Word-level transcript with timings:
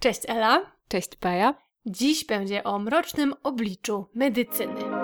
Cześć 0.00 0.20
Ela. 0.28 0.60
Cześć 0.88 1.16
Paja. 1.16 1.54
Dziś 1.86 2.24
będzie 2.24 2.64
o 2.64 2.78
mrocznym 2.78 3.34
obliczu 3.42 4.06
medycyny. 4.14 4.97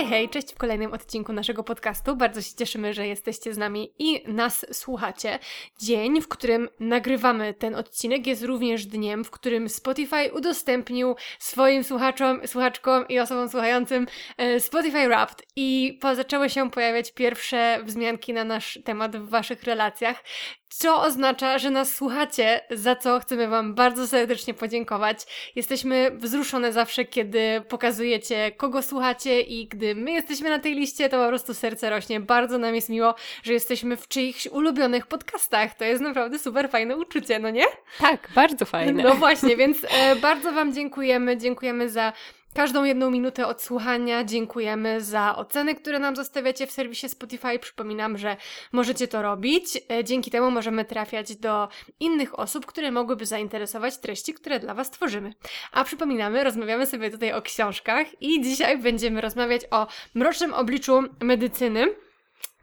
Hej, 0.00 0.08
hej, 0.08 0.28
cześć 0.28 0.52
w 0.52 0.58
kolejnym 0.58 0.92
odcinku 0.92 1.32
naszego 1.32 1.64
podcastu. 1.64 2.16
Bardzo 2.16 2.42
się 2.42 2.54
cieszymy, 2.54 2.94
że 2.94 3.06
jesteście 3.06 3.54
z 3.54 3.58
nami 3.58 3.92
i 3.98 4.22
nas 4.26 4.66
słuchacie. 4.72 5.38
Dzień, 5.80 6.20
w 6.20 6.28
którym 6.28 6.68
nagrywamy 6.80 7.54
ten 7.54 7.74
odcinek, 7.74 8.26
jest 8.26 8.44
również 8.44 8.86
dniem, 8.86 9.24
w 9.24 9.30
którym 9.30 9.68
Spotify 9.68 10.32
udostępnił 10.32 11.16
swoim 11.38 11.84
słuchaczom, 11.84 12.40
słuchaczkom 12.46 13.08
i 13.08 13.18
osobom 13.18 13.48
słuchającym 13.48 14.06
e, 14.36 14.60
Spotify 14.60 15.06
Wrapped 15.06 15.42
i 15.56 15.98
zaczęły 16.14 16.50
się 16.50 16.70
pojawiać 16.70 17.12
pierwsze 17.12 17.80
wzmianki 17.84 18.32
na 18.32 18.44
nasz 18.44 18.78
temat 18.84 19.16
w 19.16 19.28
waszych 19.28 19.62
relacjach 19.62 20.24
co 20.70 21.02
oznacza, 21.02 21.58
że 21.58 21.70
nas 21.70 21.94
słuchacie, 21.94 22.60
za 22.70 22.96
co 22.96 23.20
chcemy 23.20 23.48
Wam 23.48 23.74
bardzo 23.74 24.06
serdecznie 24.06 24.54
podziękować. 24.54 25.18
Jesteśmy 25.56 26.10
wzruszone 26.14 26.72
zawsze, 26.72 27.04
kiedy 27.04 27.62
pokazujecie, 27.68 28.52
kogo 28.52 28.82
słuchacie 28.82 29.40
i 29.40 29.68
gdy 29.68 29.94
my 29.94 30.12
jesteśmy 30.12 30.50
na 30.50 30.58
tej 30.58 30.74
liście, 30.74 31.08
to 31.08 31.22
po 31.22 31.28
prostu 31.28 31.54
serce 31.54 31.90
rośnie. 31.90 32.20
Bardzo 32.20 32.58
nam 32.58 32.74
jest 32.74 32.88
miło, 32.88 33.14
że 33.42 33.52
jesteśmy 33.52 33.96
w 33.96 34.08
czyichś 34.08 34.46
ulubionych 34.46 35.06
podcastach. 35.06 35.74
To 35.74 35.84
jest 35.84 36.02
naprawdę 36.02 36.38
super 36.38 36.70
fajne 36.70 36.96
uczucie, 36.96 37.38
no 37.38 37.50
nie? 37.50 37.64
Tak, 37.98 38.28
bardzo 38.34 38.64
fajne. 38.64 39.02
No 39.02 39.14
właśnie, 39.14 39.56
więc 39.56 39.78
e, 39.90 40.16
bardzo 40.16 40.52
Wam 40.52 40.72
dziękujemy. 40.72 41.36
Dziękujemy 41.36 41.88
za 41.88 42.12
Każdą 42.54 42.84
jedną 42.84 43.10
minutę 43.10 43.46
odsłuchania 43.46 44.24
dziękujemy 44.24 45.00
za 45.00 45.36
oceny, 45.36 45.74
które 45.74 45.98
nam 45.98 46.16
zostawiacie 46.16 46.66
w 46.66 46.70
serwisie 46.70 47.08
Spotify. 47.08 47.58
Przypominam, 47.58 48.18
że 48.18 48.36
możecie 48.72 49.08
to 49.08 49.22
robić. 49.22 49.78
E, 49.90 50.04
dzięki 50.04 50.30
temu 50.30 50.50
możemy 50.50 50.84
trafiać 50.84 51.36
do 51.36 51.68
innych 52.00 52.38
osób, 52.38 52.66
które 52.66 52.90
mogłyby 52.90 53.26
zainteresować 53.26 53.98
treści, 53.98 54.34
które 54.34 54.60
dla 54.60 54.74
Was 54.74 54.90
tworzymy. 54.90 55.34
A 55.72 55.84
przypominamy, 55.84 56.44
rozmawiamy 56.44 56.86
sobie 56.86 57.10
tutaj 57.10 57.32
o 57.32 57.42
książkach 57.42 58.22
i 58.22 58.42
dzisiaj 58.42 58.78
będziemy 58.78 59.20
rozmawiać 59.20 59.62
o 59.70 59.86
mrocznym 60.14 60.54
obliczu 60.54 61.02
medycyny. 61.20 61.94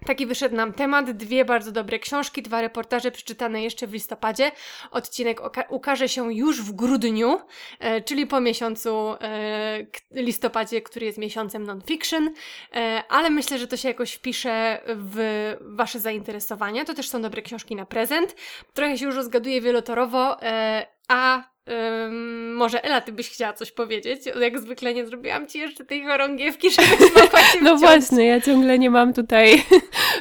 Taki 0.05 0.25
wyszedł 0.25 0.55
nam 0.55 0.73
temat, 0.73 1.11
dwie 1.11 1.45
bardzo 1.45 1.71
dobre 1.71 1.99
książki, 1.99 2.41
dwa 2.41 2.61
reportaże 2.61 3.11
przeczytane 3.11 3.63
jeszcze 3.63 3.87
w 3.87 3.93
listopadzie. 3.93 4.51
Odcinek 4.91 5.41
ukaże 5.69 6.09
się 6.09 6.33
już 6.33 6.61
w 6.61 6.71
grudniu, 6.71 7.39
e, 7.79 8.01
czyli 8.01 8.27
po 8.27 8.41
miesiącu 8.41 9.15
e, 9.21 9.85
listopadzie, 10.11 10.81
który 10.81 11.05
jest 11.05 11.17
miesiącem 11.17 11.63
non-fiction, 11.63 12.33
e, 12.75 13.03
ale 13.09 13.29
myślę, 13.29 13.59
że 13.59 13.67
to 13.67 13.77
się 13.77 13.87
jakoś 13.87 14.13
wpisze 14.13 14.81
w 14.87 15.55
Wasze 15.61 15.99
zainteresowania. 15.99 16.85
To 16.85 16.93
też 16.93 17.09
są 17.09 17.21
dobre 17.21 17.41
książki 17.41 17.75
na 17.75 17.85
prezent. 17.85 18.35
Trochę 18.73 18.97
się 18.97 19.05
już 19.05 19.15
rozgaduję 19.15 19.61
wielotorowo, 19.61 20.41
e, 20.41 20.87
a 21.07 21.43
Um, 21.67 22.53
może 22.53 22.83
Ela, 22.83 23.01
ty 23.01 23.11
byś 23.11 23.29
chciała 23.29 23.53
coś 23.53 23.71
powiedzieć? 23.71 24.21
Jak 24.39 24.59
zwykle 24.59 24.93
nie 24.93 25.05
zrobiłam 25.05 25.47
ci 25.47 25.59
jeszcze 25.59 25.85
tej 25.85 26.03
chorągiewki, 26.03 26.69
żebyś 26.75 27.15
mogła 27.15 27.39
się 27.39 27.59
No 27.61 27.77
właśnie, 27.77 28.25
ja 28.25 28.41
ciągle 28.41 28.79
nie 28.79 28.89
mam 28.89 29.13
tutaj 29.13 29.63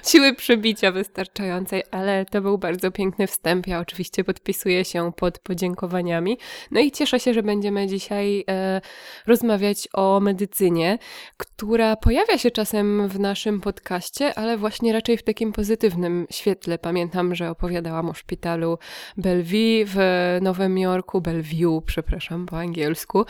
siły 0.07 0.35
przebicia 0.35 0.93
wystarczającej, 0.93 1.83
ale 1.91 2.25
to 2.25 2.41
był 2.41 2.59
bardzo 2.59 2.91
piękny 2.91 3.27
wstęp. 3.27 3.67
Ja 3.67 3.81
oczywiście 3.81 4.25
podpisuję 4.25 4.85
się 4.85 5.13
pod 5.17 5.39
podziękowaniami. 5.39 6.39
No 6.71 6.81
i 6.81 6.93
cieszę 6.93 7.21
się, 7.21 7.35
że 7.35 7.43
będziemy 7.43 7.87
dzisiaj 7.87 8.45
e, 8.51 8.81
rozmawiać 9.27 9.89
o 9.93 10.21
medycynie, 10.21 10.99
która 11.37 11.97
pojawia 11.97 12.39
się 12.39 12.51
czasem 12.51 13.09
w 13.09 13.21
naszym 13.21 13.61
podcaście, 13.61 14.39
ale 14.39 14.57
właśnie 14.57 14.93
raczej 14.93 15.17
w 15.17 15.23
takim 15.23 15.53
pozytywnym 15.53 16.27
świetle. 16.31 16.79
Pamiętam, 16.79 17.35
że 17.35 17.51
opowiadałam 17.51 18.09
o 18.09 18.15
szpitalu 18.15 18.79
Bellevue 19.17 19.85
w 19.87 19.97
Nowym 20.43 20.79
Jorku, 20.79 21.21
Bellevue, 21.21 21.83
przepraszam 21.87 22.47
po 22.47 22.59
angielsku, 22.59 23.25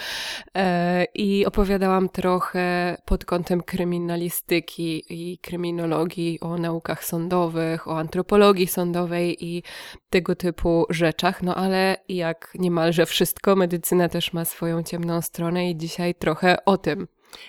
e, 0.56 1.04
i 1.14 1.46
opowiadałam 1.46 2.08
trochę 2.08 2.96
pod 3.04 3.24
kątem 3.24 3.62
kryminalistyki 3.62 5.04
i 5.10 5.38
kryminologii 5.38 6.40
o 6.40 6.58
naukach 6.66 7.04
sądowych, 7.04 7.88
o 7.88 7.98
antropologii 7.98 8.66
sądowej 8.66 9.44
i 9.44 9.62
tego 10.10 10.36
typu 10.36 10.86
rzeczach. 10.90 11.42
No 11.42 11.54
ale 11.54 11.96
jak 12.08 12.52
niemalże 12.58 13.06
wszystko, 13.06 13.56
medycyna 13.56 14.08
też 14.08 14.32
ma 14.32 14.44
swoją 14.44 14.82
ciemną 14.82 15.22
stronę 15.22 15.70
i 15.70 15.76
dzisiaj 15.76 16.14
trochę 16.14 16.64
o 16.64 16.78
tym. 16.78 17.08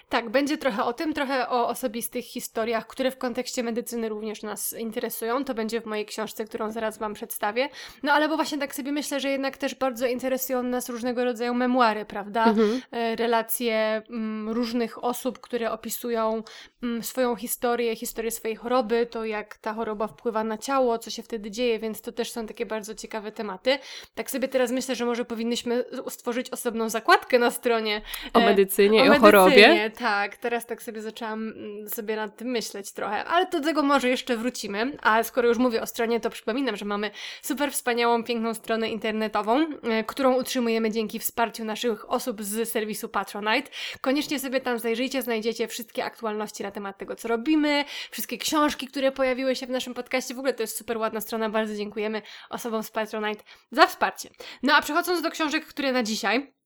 Tak, 0.10 0.30
będzie 0.30 0.58
trochę 0.58 0.84
o 0.84 0.94
tym, 0.94 1.14
trochę 1.14 1.50
o 1.50 1.68
osobistych 1.68 2.26
historiach, 2.26 2.88
które 2.88 3.12
w 3.12 3.18
kontekście 3.18 3.64
medycyny 3.64 4.10
również 4.10 4.44
nas 4.44 4.74
interesują. 4.74 5.46
To 5.46 5.54
będzie 5.54 5.82
w 5.82 5.86
mojej 5.86 6.06
książce, 6.06 6.46
którą 6.46 6.72
zaraz 6.72 6.98
Wam 6.98 7.14
przedstawię. 7.14 7.70
No 8.04 8.14
ale 8.14 8.30
bo 8.30 8.36
właśnie 8.36 8.58
tak 8.58 8.76
sobie 8.76 8.92
myślę, 8.92 9.20
że 9.20 9.30
jednak 9.30 9.58
też 9.58 9.76
bardzo 9.76 10.08
interesują 10.08 10.64
nas 10.64 10.90
różnego 10.90 11.24
rodzaju 11.24 11.54
memuary, 11.54 12.06
prawda? 12.06 12.46
Mhm. 12.46 12.82
E, 12.92 13.16
relacje 13.16 14.02
mm, 14.10 14.50
różnych 14.50 15.04
osób, 15.04 15.40
które 15.40 15.72
opisują 15.72 16.44
mm, 16.84 17.04
swoją 17.04 17.36
historię, 17.36 17.96
historię 17.96 18.32
swojej 18.32 18.58
choroby, 18.58 19.06
to 19.06 19.26
jak 19.26 19.58
ta 19.58 19.74
choroba 19.74 20.08
wpływa 20.08 20.44
na 20.44 20.58
ciało, 20.58 21.00
co 21.00 21.10
się 21.10 21.24
wtedy 21.24 21.52
dzieje, 21.52 21.80
więc 21.80 22.02
to 22.02 22.12
też 22.12 22.32
są 22.32 22.48
takie 22.48 22.66
bardzo 22.66 22.96
ciekawe 22.96 23.32
tematy. 23.32 23.80
Tak 24.16 24.32
sobie 24.32 24.48
teraz 24.48 24.72
myślę, 24.72 24.96
że 24.96 25.06
może 25.06 25.26
powinnyśmy 25.26 25.86
stworzyć 26.10 26.50
osobną 26.50 26.90
zakładkę 26.90 27.40
na 27.40 27.52
stronie 27.52 28.02
o 28.34 28.40
medycynie 28.40 29.02
e, 29.02 29.06
i 29.06 29.10
o, 29.10 29.16
o 29.16 29.20
chorobie 29.20 29.77
tak. 29.98 30.38
Teraz 30.38 30.66
tak 30.66 30.84
sobie 30.84 31.02
zaczęłam 31.02 31.48
mm, 31.50 31.90
sobie 31.90 32.16
nad 32.16 32.38
tym 32.38 32.48
myśleć 32.48 32.92
trochę, 32.92 33.26
ale 33.26 33.46
do 33.46 33.60
tego 33.60 33.84
może 33.84 34.10
jeszcze 34.10 34.38
wrócimy. 34.38 34.98
A 35.02 35.24
skoro 35.24 35.48
już 35.48 35.58
mówię 35.58 35.82
o 35.82 35.86
stronie, 35.86 36.20
to 36.20 36.30
przypominam, 36.30 36.76
że 36.76 36.86
mamy 36.86 37.12
super 37.42 37.72
wspaniałą, 37.72 38.24
piękną 38.24 38.54
stronę 38.54 38.90
internetową, 38.90 39.66
e, 39.84 40.04
którą 40.04 40.36
utrzymujemy 40.36 40.92
dzięki 40.92 41.20
wsparciu 41.20 41.66
naszych 41.66 42.12
osób 42.12 42.44
z 42.44 42.70
serwisu 42.70 43.10
Patronite. 43.10 43.70
Koniecznie 44.02 44.40
sobie 44.40 44.62
tam 44.62 44.80
zajrzyjcie, 44.80 45.22
znajdziecie 45.22 45.68
wszystkie 45.68 46.06
aktualności 46.06 46.64
na 46.64 46.72
temat 46.72 46.98
tego, 46.98 47.16
co 47.16 47.28
robimy, 47.28 47.86
wszystkie 48.12 48.38
książki, 48.38 48.88
które 48.88 49.12
pojawiły 49.12 49.56
się 49.56 49.68
w 49.68 49.70
naszym 49.70 49.94
podcaście. 49.94 50.34
W 50.34 50.40
ogóle 50.40 50.54
to 50.54 50.64
jest 50.64 50.78
super 50.78 50.98
ładna 50.98 51.22
strona, 51.22 51.50
bardzo 51.50 51.76
dziękujemy 51.76 52.22
osobom 52.50 52.84
z 52.84 52.92
Patronite 52.92 53.44
za 53.72 53.88
wsparcie. 53.88 54.30
No 54.64 54.74
a 54.76 54.82
przechodząc 54.82 55.22
do 55.22 55.32
książek, 55.32 55.66
które 55.66 55.92
na 55.92 56.04
dzisiaj, 56.04 56.57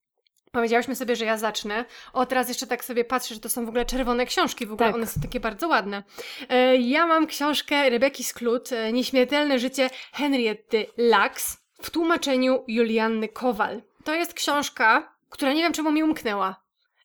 Powiedziałyśmy 0.52 0.96
sobie, 0.96 1.16
że 1.16 1.26
ja 1.26 1.38
zacznę. 1.38 1.86
O, 2.14 2.26
teraz 2.26 2.48
jeszcze 2.50 2.68
tak 2.68 2.86
sobie 2.86 3.06
patrzę, 3.06 3.36
że 3.36 3.42
to 3.42 3.50
są 3.50 3.66
w 3.66 3.70
ogóle 3.70 3.86
czerwone 3.86 4.26
książki, 4.26 4.66
w 4.66 4.74
ogóle 4.74 4.90
tak. 4.90 4.96
one 4.96 5.08
są 5.08 5.22
takie 5.22 5.40
bardzo 5.40 5.68
ładne. 5.68 6.04
E, 6.50 6.78
ja 6.78 7.06
mam 7.06 7.28
książkę 7.28 7.90
Rebeki 7.90 8.24
Sklut, 8.24 8.72
e, 8.72 8.94
Nieśmiertelne 8.94 9.60
życie 9.60 9.90
Henriety 10.14 10.86
Lacks 10.98 11.58
w 11.82 11.90
tłumaczeniu 11.90 12.64
Julianny 12.68 13.28
Kowal. 13.28 13.82
To 14.04 14.14
jest 14.14 14.34
książka, 14.34 15.14
która 15.30 15.54
nie 15.54 15.62
wiem 15.62 15.74
czemu 15.74 15.92
mi 15.92 16.04
umknęła. 16.04 16.62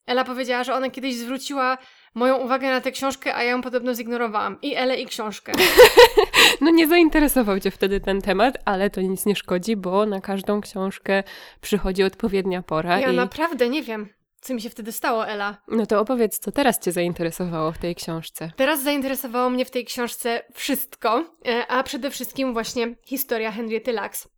Ela 0.07 0.25
powiedziała, 0.25 0.65
że 0.65 0.75
ona 0.75 0.91
kiedyś 0.91 1.15
zwróciła 1.15 1.79
moją 2.15 2.37
uwagę 2.37 2.71
na 2.71 2.81
tę 2.81 2.93
książkę, 2.93 3.35
a 3.35 3.43
ja 3.43 3.51
ją 3.51 3.63
podobno 3.63 3.95
zignorowałam. 3.95 4.59
I 4.63 4.75
Ele, 4.75 4.97
i 4.97 5.07
książkę. 5.07 5.53
no 6.61 6.71
nie 6.71 6.89
zainteresował 6.89 7.61
Cię 7.61 7.71
wtedy 7.71 8.01
ten 8.01 8.21
temat, 8.23 8.59
ale 8.65 8.91
to 8.91 9.01
nic 9.01 9.27
nie 9.27 9.37
szkodzi, 9.37 9.77
bo 9.77 10.07
na 10.07 10.21
każdą 10.21 10.61
książkę 10.61 11.23
przychodzi 11.61 12.03
odpowiednia 12.03 12.63
pora. 12.63 13.01
Ja 13.01 13.13
i... 13.13 13.17
naprawdę 13.17 13.69
nie 13.69 13.83
wiem. 13.83 14.09
Co 14.41 14.55
mi 14.55 14.61
się 14.61 14.71
wtedy 14.71 14.93
stało, 14.93 15.29
Ela? 15.29 15.57
No 15.69 15.87
to 15.87 16.01
opowiedz, 16.01 16.39
co 16.39 16.53
teraz 16.53 16.79
Cię 16.79 16.93
zainteresowało 16.93 17.73
w 17.73 17.79
tej 17.79 17.95
książce. 17.95 18.53
Teraz 18.57 18.83
zainteresowało 18.83 19.51
mnie 19.51 19.65
w 19.65 19.71
tej 19.71 19.85
książce 19.85 20.43
wszystko, 20.55 21.25
e, 21.49 21.67
a 21.67 21.83
przede 21.83 22.11
wszystkim 22.11 22.53
właśnie 22.53 22.95
historia 23.03 23.53
Henriety 23.53 23.93
Lacks. 23.93 24.29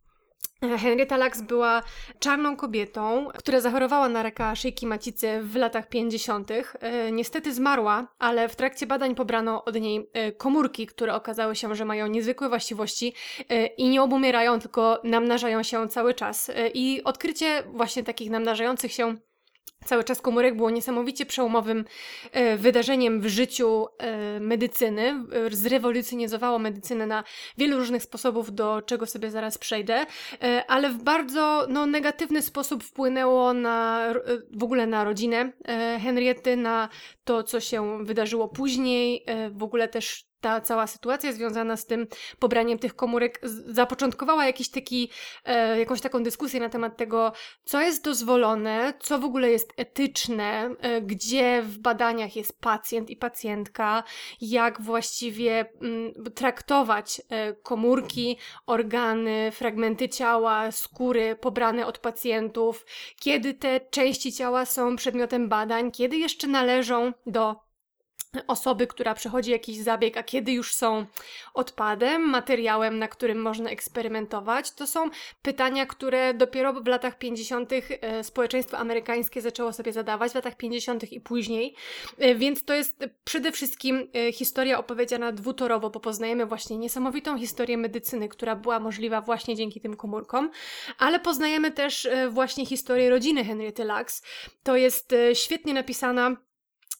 Henrietta 0.61 1.17
Lacks 1.17 1.41
była 1.41 1.83
czarną 2.19 2.55
kobietą, 2.55 3.27
która 3.37 3.59
zachorowała 3.59 4.09
na 4.09 4.23
raka 4.23 4.55
szyjki 4.55 4.87
macicy 4.87 5.39
w 5.41 5.55
latach 5.55 5.89
50. 5.89 6.51
E, 6.51 7.11
niestety 7.11 7.53
zmarła, 7.53 8.07
ale 8.19 8.49
w 8.49 8.55
trakcie 8.55 8.87
badań 8.87 9.15
pobrano 9.15 9.65
od 9.65 9.75
niej 9.75 10.09
e, 10.13 10.31
komórki, 10.31 10.87
które 10.87 11.13
okazały 11.13 11.55
się, 11.55 11.75
że 11.75 11.85
mają 11.85 12.07
niezwykłe 12.07 12.49
właściwości 12.49 13.13
e, 13.49 13.65
i 13.65 13.89
nie 13.89 14.01
obumierają, 14.01 14.59
tylko 14.59 15.01
namnażają 15.03 15.63
się 15.63 15.87
cały 15.87 16.13
czas. 16.13 16.51
I 16.73 17.01
odkrycie 17.03 17.63
właśnie 17.73 18.03
takich 18.03 18.29
namnażających 18.29 18.91
się 18.91 19.15
Cały 19.85 20.03
czas 20.03 20.21
komórek 20.21 20.55
było 20.55 20.69
niesamowicie 20.69 21.25
przełomowym 21.25 21.85
e, 22.31 22.57
wydarzeniem 22.57 23.21
w 23.21 23.27
życiu 23.27 23.87
e, 23.97 24.39
medycyny. 24.39 25.23
Zrewolucjonizowało 25.51 26.59
medycynę 26.59 27.07
na 27.07 27.23
wielu 27.57 27.77
różnych 27.77 28.03
sposobów, 28.03 28.55
do 28.55 28.81
czego 28.81 29.05
sobie 29.05 29.31
zaraz 29.31 29.57
przejdę, 29.57 30.05
e, 30.43 30.63
ale 30.67 30.89
w 30.89 31.03
bardzo 31.03 31.65
no, 31.69 31.85
negatywny 31.85 32.41
sposób 32.41 32.83
wpłynęło 32.83 33.53
na, 33.53 34.05
e, 34.09 34.15
w 34.51 34.63
ogóle 34.63 34.87
na 34.87 35.03
rodzinę 35.03 35.51
e, 35.65 35.99
Henriety, 36.03 36.57
na 36.57 36.89
to, 37.23 37.43
co 37.43 37.59
się 37.59 38.05
wydarzyło 38.05 38.47
później, 38.47 39.23
e, 39.25 39.49
w 39.49 39.63
ogóle 39.63 39.87
też 39.87 40.28
ta 40.41 40.61
cała 40.61 40.87
sytuacja 40.87 41.31
związana 41.31 41.77
z 41.77 41.85
tym 41.85 42.07
pobraniem 42.39 42.79
tych 42.79 42.95
komórek 42.95 43.39
zapoczątkowała 43.65 44.45
jakiś 44.45 44.69
taki, 44.69 45.09
e, 45.45 45.79
jakąś 45.79 46.01
taką 46.01 46.23
dyskusję 46.23 46.59
na 46.59 46.69
temat 46.69 46.97
tego, 46.97 47.31
co 47.63 47.81
jest 47.81 48.03
dozwolone, 48.03 48.93
co 48.99 49.19
w 49.19 49.25
ogóle 49.25 49.51
jest 49.51 49.73
etyczne, 49.77 50.69
e, 50.79 51.01
gdzie 51.01 51.61
w 51.61 51.77
badaniach 51.79 52.35
jest 52.35 52.61
pacjent 52.61 53.09
i 53.09 53.15
pacjentka, 53.15 54.03
jak 54.41 54.81
właściwie 54.81 55.59
m, 55.59 55.67
mm, 55.81 56.33
traktować 56.33 57.21
e, 57.29 57.53
komórki, 57.53 58.37
organy, 58.65 59.51
fragmenty 59.51 60.09
ciała, 60.09 60.71
skóry 60.71 61.35
pobrane 61.35 61.85
od 61.85 61.97
pacjentów, 61.99 62.85
kiedy 63.19 63.53
te 63.53 63.79
części 63.79 64.33
ciała 64.33 64.65
są 64.65 64.95
przedmiotem 64.95 65.49
badań, 65.49 65.91
kiedy 65.91 66.17
jeszcze 66.17 66.47
należą 66.47 67.13
do 67.25 67.68
osoby, 68.47 68.87
która 68.87 69.13
przechodzi 69.13 69.51
jakiś 69.51 69.77
zabieg, 69.77 70.17
a 70.17 70.23
kiedy 70.23 70.51
już 70.51 70.73
są 70.73 71.05
odpadem, 71.53 72.21
materiałem, 72.21 72.99
na 72.99 73.07
którym 73.07 73.41
można 73.41 73.69
eksperymentować, 73.69 74.71
to 74.71 74.87
są 74.87 75.09
pytania, 75.41 75.85
które 75.85 76.33
dopiero 76.33 76.73
w 76.73 76.87
latach 76.87 77.17
50. 77.17 77.71
E, 77.73 78.23
społeczeństwo 78.23 78.77
amerykańskie 78.77 79.41
zaczęło 79.41 79.73
sobie 79.73 79.93
zadawać, 79.93 80.31
w 80.31 80.35
latach 80.35 80.57
50. 80.57 81.11
i 81.11 81.21
później. 81.21 81.75
E, 82.17 82.35
więc 82.35 82.65
to 82.65 82.73
jest 82.73 83.05
przede 83.23 83.51
wszystkim 83.51 84.07
e, 84.15 84.31
historia 84.31 84.79
opowiedziana 84.79 85.31
dwutorowo, 85.31 85.89
bo 85.89 85.99
poznajemy 85.99 86.45
właśnie 86.45 86.77
niesamowitą 86.77 87.37
historię 87.37 87.77
medycyny, 87.77 88.29
która 88.29 88.55
była 88.55 88.79
możliwa 88.79 89.21
właśnie 89.21 89.55
dzięki 89.55 89.81
tym 89.81 89.95
komórkom, 89.95 90.51
ale 90.97 91.19
poznajemy 91.19 91.71
też 91.71 92.07
właśnie 92.29 92.65
historię 92.65 93.09
rodziny 93.09 93.45
Henriety 93.45 93.83
Lacks. 93.83 94.23
To 94.63 94.75
jest 94.75 95.15
świetnie 95.33 95.73
napisana 95.73 96.35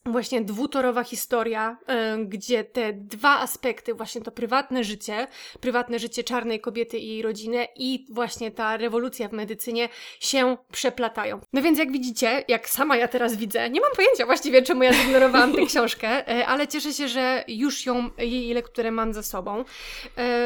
właśnie 0.06 0.42
dwutorowa 0.42 1.04
historia, 1.04 1.78
y, 2.22 2.26
gdzie 2.26 2.64
te 2.64 2.94
dwa 2.94 3.40
aspekty, 3.40 3.94
właśnie 3.94 4.22
to 4.22 4.32
prywatne 4.32 4.84
życie, 4.84 5.28
prywatne 5.60 6.00
życie 6.00 6.24
czarnej 6.24 6.60
kobiety 6.60 6.98
i 6.98 7.08
jej 7.08 7.22
rodziny 7.22 7.68
i 7.76 8.06
właśnie 8.10 8.52
ta 8.52 8.78
rewolucja 8.78 9.30
w 9.30 9.32
medycynie 9.32 9.90
się 10.20 10.58
przeplatają. 10.72 11.40
No 11.54 11.62
więc 11.62 11.80
jak 11.80 11.92
widzicie, 11.92 12.44
jak 12.48 12.70
sama 12.70 12.98
ja 12.98 13.08
teraz 13.08 13.36
widzę, 13.36 13.70
nie 13.70 13.82
mam 13.82 13.92
pojęcia 13.96 14.26
właściwie 14.26 14.62
czemu 14.62 14.84
ja 14.84 14.94
zignorowałam 14.94 15.54
tę 15.54 15.66
książkę, 15.72 16.40
y, 16.40 16.46
ale 16.46 16.68
cieszę 16.68 16.94
się, 16.94 17.08
że 17.08 17.44
już 17.48 17.86
ją, 17.86 18.10
jej 18.18 18.54
lekturę 18.54 18.92
mam 18.92 19.14
za 19.14 19.24
sobą. 19.24 19.64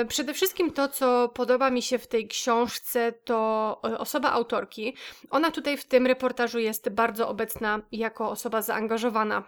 Y, 0.02 0.06
przede 0.06 0.34
wszystkim 0.34 0.72
to, 0.72 0.88
co 0.88 1.30
podoba 1.30 1.70
mi 1.70 1.82
się 1.82 1.98
w 1.98 2.08
tej 2.08 2.28
książce, 2.28 3.14
to 3.24 3.80
osoba 3.82 4.32
autorki. 4.32 4.96
Ona 5.30 5.52
tutaj 5.52 5.78
w 5.78 5.86
tym 5.86 6.08
reportażu 6.08 6.60
jest 6.60 6.90
bardzo 6.90 7.30
obecna 7.30 7.82
jako 7.92 8.30
osoba 8.30 8.62
zaangażowana 8.62 9.43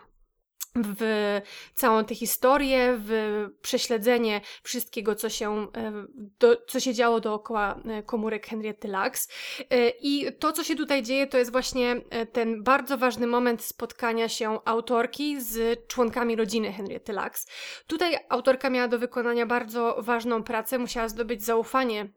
w 0.75 1.41
całą 1.73 2.05
tę 2.05 2.15
historię, 2.15 2.97
w 2.97 3.45
prześledzenie 3.61 4.41
wszystkiego, 4.63 5.15
co 5.15 5.29
się, 5.29 5.67
e, 5.77 5.91
do, 6.39 6.57
co 6.67 6.79
się 6.79 6.93
działo 6.93 7.19
dookoła 7.19 7.79
e, 7.85 8.03
komórek 8.03 8.47
Henriety 8.47 8.87
Lacks. 8.87 9.29
E, 9.69 9.89
I 9.89 10.33
to, 10.39 10.51
co 10.51 10.63
się 10.63 10.75
tutaj 10.75 11.03
dzieje, 11.03 11.27
to 11.27 11.37
jest 11.37 11.51
właśnie 11.51 12.01
ten 12.31 12.63
bardzo 12.63 12.97
ważny 12.97 13.27
moment 13.27 13.63
spotkania 13.63 14.29
się 14.29 14.59
autorki 14.65 15.41
z 15.41 15.87
członkami 15.87 16.35
rodziny 16.35 16.73
Henriety 16.73 17.13
Lacks. 17.13 17.47
Tutaj 17.87 18.17
autorka 18.29 18.69
miała 18.69 18.87
do 18.87 18.99
wykonania 18.99 19.45
bardzo 19.45 19.95
ważną 19.99 20.43
pracę, 20.43 20.77
musiała 20.77 21.09
zdobyć 21.09 21.43
zaufanie 21.43 22.09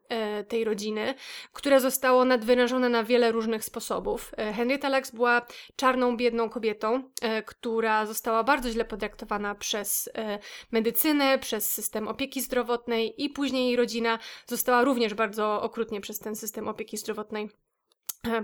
tej 0.49 0.64
rodziny, 0.64 1.14
które 1.52 1.81
zostało 1.81 2.25
nadwyrężone 2.25 2.88
na 2.88 3.04
wiele 3.04 3.32
różnych 3.32 3.64
sposobów. 3.64 4.32
Henrietta 4.56 4.88
Lacks 4.88 5.11
była 5.11 5.46
czarną, 5.76 6.16
biedną 6.16 6.50
kobietą, 6.50 7.02
która 7.46 8.06
została 8.06 8.44
bardzo 8.48 8.70
źle 8.70 8.84
potraktowana 8.84 9.54
przez 9.54 10.10
e, 10.14 10.38
medycynę, 10.72 11.38
przez 11.38 11.70
system 11.70 12.08
opieki 12.08 12.40
zdrowotnej 12.40 13.24
i 13.24 13.30
później 13.30 13.66
jej 13.66 13.76
rodzina 13.76 14.18
została 14.46 14.84
również 14.84 15.14
bardzo 15.14 15.62
okrutnie 15.62 16.00
przez 16.00 16.18
ten 16.18 16.36
system 16.36 16.68
opieki 16.68 16.96
zdrowotnej 16.96 17.48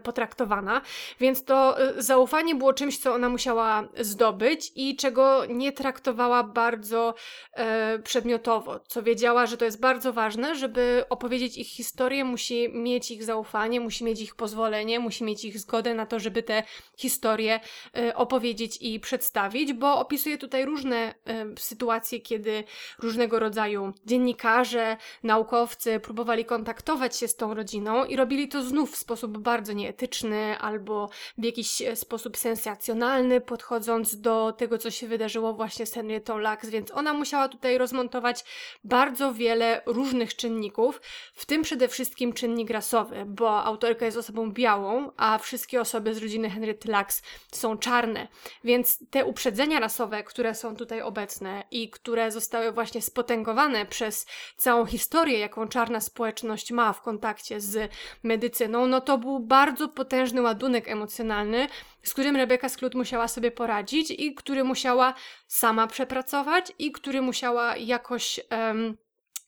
potraktowana, 0.02 0.80
więc 1.20 1.44
to 1.44 1.80
e, 1.80 2.02
zaufanie 2.02 2.54
było 2.54 2.72
czymś, 2.72 2.98
co 2.98 3.14
ona 3.14 3.28
musiała 3.28 3.88
zdobyć 4.00 4.72
i 4.76 4.96
czego 4.96 5.46
nie 5.48 5.72
traktowała 5.72 6.42
bardzo 6.42 7.14
e, 7.52 7.98
przedmiotowo, 7.98 8.80
co 8.80 9.02
wiedziała, 9.02 9.46
że 9.46 9.56
to 9.56 9.64
jest 9.64 9.80
bardzo 9.80 10.12
ważne, 10.12 10.54
żeby 10.56 11.04
opowiedzieć 11.08 11.58
ich 11.58 11.68
historię, 11.68 12.24
musi 12.24 12.68
mieć 12.68 13.10
ich 13.10 13.24
zaufanie, 13.24 13.80
musi 13.80 14.04
mieć 14.04 14.20
ich 14.20 14.34
pozwolenie, 14.34 15.00
musi 15.00 15.24
mieć 15.24 15.44
ich 15.44 15.58
zgodę 15.58 15.94
na 15.94 16.06
to, 16.06 16.20
żeby 16.20 16.42
te 16.42 16.62
historie 16.96 17.60
e, 17.96 18.16
opowiedzieć 18.16 18.78
i 18.80 19.00
przedstawić, 19.00 19.72
bo 19.72 19.98
opisuje 19.98 20.38
tutaj 20.38 20.64
różne 20.64 20.96
e, 20.96 21.14
sytuacje, 21.58 22.20
kiedy 22.20 22.64
różnego 22.98 23.38
rodzaju 23.38 23.92
dziennikarze, 24.06 24.96
naukowcy 25.22 26.00
próbowali 26.00 26.44
kontaktować 26.44 27.16
się 27.16 27.28
z 27.28 27.36
tą 27.36 27.54
rodziną 27.54 28.04
i 28.04 28.16
robili 28.16 28.48
to 28.48 28.62
znów 28.62 28.92
w 28.92 28.96
sposób 28.96 29.38
bardzo 29.38 29.53
nieetyczny 29.62 30.58
albo 30.58 31.10
w 31.38 31.44
jakiś 31.44 31.82
e, 31.82 31.96
sposób 31.96 32.36
sensacjonalny, 32.36 33.40
podchodząc 33.40 34.20
do 34.20 34.52
tego, 34.52 34.78
co 34.78 34.90
się 34.90 35.08
wydarzyło 35.08 35.54
właśnie 35.54 35.86
z 35.86 35.92
Henrietą 35.92 36.38
Lacks, 36.38 36.68
więc 36.68 36.90
ona 36.90 37.12
musiała 37.12 37.48
tutaj 37.48 37.78
rozmontować 37.78 38.44
bardzo 38.84 39.34
wiele 39.34 39.82
różnych 39.86 40.36
czynników, 40.36 41.00
w 41.34 41.46
tym 41.46 41.62
przede 41.62 41.88
wszystkim 41.88 42.32
czynnik 42.32 42.70
rasowy, 42.70 43.24
bo 43.26 43.64
autorka 43.64 44.04
jest 44.04 44.16
osobą 44.16 44.52
białą, 44.52 45.10
a 45.16 45.38
wszystkie 45.38 45.80
osoby 45.80 46.14
z 46.14 46.18
rodziny 46.18 46.50
Henriety 46.50 46.90
Lacks 46.90 47.22
są 47.52 47.78
czarne, 47.78 48.28
więc 48.64 48.98
te 49.10 49.24
uprzedzenia 49.24 49.80
rasowe, 49.80 50.24
które 50.24 50.54
są 50.54 50.76
tutaj 50.76 51.02
obecne 51.02 51.64
i 51.70 51.90
które 51.90 52.30
zostały 52.30 52.72
właśnie 52.72 53.02
spotęgowane 53.02 53.86
przez 53.86 54.26
całą 54.56 54.86
historię, 54.86 55.38
jaką 55.38 55.68
czarna 55.68 56.00
społeczność 56.00 56.72
ma 56.72 56.92
w 56.92 57.02
kontakcie 57.02 57.60
z 57.60 57.90
medycyną, 58.22 58.86
no 58.86 59.00
to 59.00 59.18
był 59.18 59.40
bardzo 59.46 59.88
potężny 59.88 60.42
ładunek 60.42 60.88
emocjonalny, 60.88 61.68
z 62.02 62.12
którym 62.12 62.36
Rebeka 62.36 62.68
Sklut 62.68 62.94
musiała 62.94 63.28
sobie 63.28 63.50
poradzić 63.50 64.10
i 64.10 64.34
który 64.34 64.64
musiała 64.64 65.14
sama 65.46 65.86
przepracować 65.86 66.72
i 66.78 66.92
który 66.92 67.22
musiała 67.22 67.76
jakoś. 67.76 68.40
Um, 68.50 68.96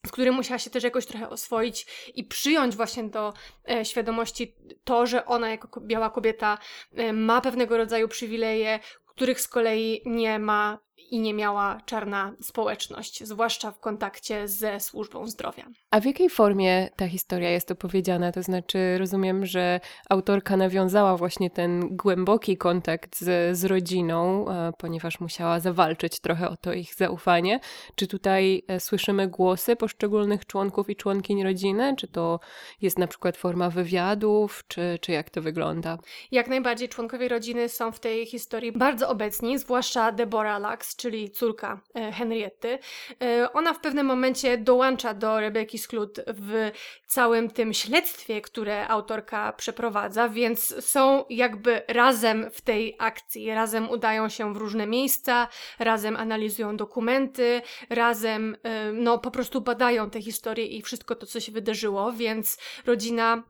z 0.07 0.11
którym 0.11 0.35
musiała 0.35 0.59
się 0.59 0.71
też 0.71 0.85
jakoś 0.85 1.07
trochę 1.07 1.29
oswoić 1.29 1.87
i 2.15 2.25
przyjąć 2.25 2.77
właśnie 2.77 3.05
do 3.05 3.33
e, 3.71 3.85
świadomości 3.85 4.57
to, 4.85 5.07
że 5.07 5.27
ona 5.27 5.51
jako 5.51 5.81
biała 5.81 6.11
kobieta 6.11 6.59
e, 6.95 7.13
ma 7.13 7.41
pewnego 7.41 7.77
rodzaju 7.77 8.09
przywileje, 8.09 8.81
których 9.07 9.41
z 9.41 9.49
kolei 9.49 10.03
nie 10.05 10.39
ma 10.39 10.86
i 11.11 11.21
nie 11.21 11.35
miała 11.35 11.81
czarna 11.87 12.33
społeczność, 12.41 13.25
zwłaszcza 13.25 13.71
w 13.71 13.81
kontakcie 13.81 14.49
ze 14.49 14.81
służbą 14.81 15.27
zdrowia. 15.27 15.65
A 15.91 16.01
w 16.01 16.05
jakiej 16.05 16.31
formie 16.31 16.89
ta 16.97 17.09
historia 17.09 17.51
jest 17.51 17.71
opowiedziana? 17.71 18.33
To 18.33 18.43
znaczy, 18.43 18.99
rozumiem, 18.99 19.47
że 19.47 19.81
autorka 20.11 20.57
nawiązała 20.57 21.17
właśnie 21.17 21.51
ten 21.51 21.97
głęboki 21.97 22.57
kontakt 22.57 23.19
z, 23.19 23.59
z 23.59 23.65
rodziną, 23.65 24.49
e, 24.49 24.73
ponieważ 24.79 25.21
musiała 25.21 25.61
zawalczyć 25.61 26.21
trochę 26.21 26.49
o 26.49 26.57
to 26.57 26.73
ich 26.73 26.95
zaufanie. 26.95 27.61
Czy 27.95 28.07
tutaj 28.07 28.63
e, 28.69 28.81
słyszymy 28.81 29.29
głosy 29.29 29.77
poszczególnych 29.77 30.47
członków 30.47 30.91
i 30.91 30.97
członkiń 30.97 31.43
rodziny? 31.43 31.95
Czy 31.99 32.09
to 32.09 32.41
jest 32.83 32.99
na 32.99 33.07
przykład 33.07 33.37
forma 33.37 33.71
wywiadów, 33.71 34.65
czy, 34.69 34.99
czy 35.01 35.13
jak 35.13 35.31
to 35.31 35.43
wygląda? 35.43 35.99
Jak 36.31 36.49
najbardziej 36.49 36.89
członkowie 36.89 37.29
rodziny 37.29 37.69
są 37.69 37.93
w 37.93 38.01
tej 38.01 38.27
historii 38.27 38.73
bardzo 38.73 39.09
obecni, 39.09 39.59
zwłaszcza 39.59 40.13
Deborah 40.13 40.63
Lux, 40.63 40.86
czyli 40.95 41.31
córka 41.31 41.81
e, 41.95 42.13
Henrietty. 42.13 42.79
E, 43.23 43.53
ona 43.53 43.75
w 43.75 43.81
pewnym 43.81 44.07
momencie 44.07 44.59
dołącza 44.59 45.15
do 45.15 45.41
Rebeki 45.41 45.79
Sklut 45.79 46.21
w 46.27 46.71
całym 47.07 47.51
tym 47.51 47.75
śledztwie, 47.75 48.41
które 48.41 48.89
autorka 48.89 49.53
przeprowadza, 49.53 50.29
więc 50.29 50.85
są 50.87 51.25
jakby 51.31 51.83
razem 51.89 52.51
w 52.53 52.61
tej 52.61 52.97
akcji, 52.99 53.55
razem 53.55 53.91
udają 53.91 54.29
się 54.29 54.55
w 54.55 54.57
różne 54.57 54.87
miejsca, 54.87 55.49
razem 55.79 56.17
analizują 56.17 56.77
dokumenty, 56.77 57.63
razem 57.91 58.57
e, 58.63 58.93
no 58.93 59.19
po 59.19 59.31
prostu 59.31 59.61
badają 59.61 60.11
te 60.11 60.23
historie 60.23 60.67
i 60.67 60.83
wszystko 60.83 61.15
to, 61.15 61.27
co 61.27 61.41
się 61.41 61.53
wydarzyło, 61.53 62.13
więc 62.13 62.59
rodzina 62.87 63.43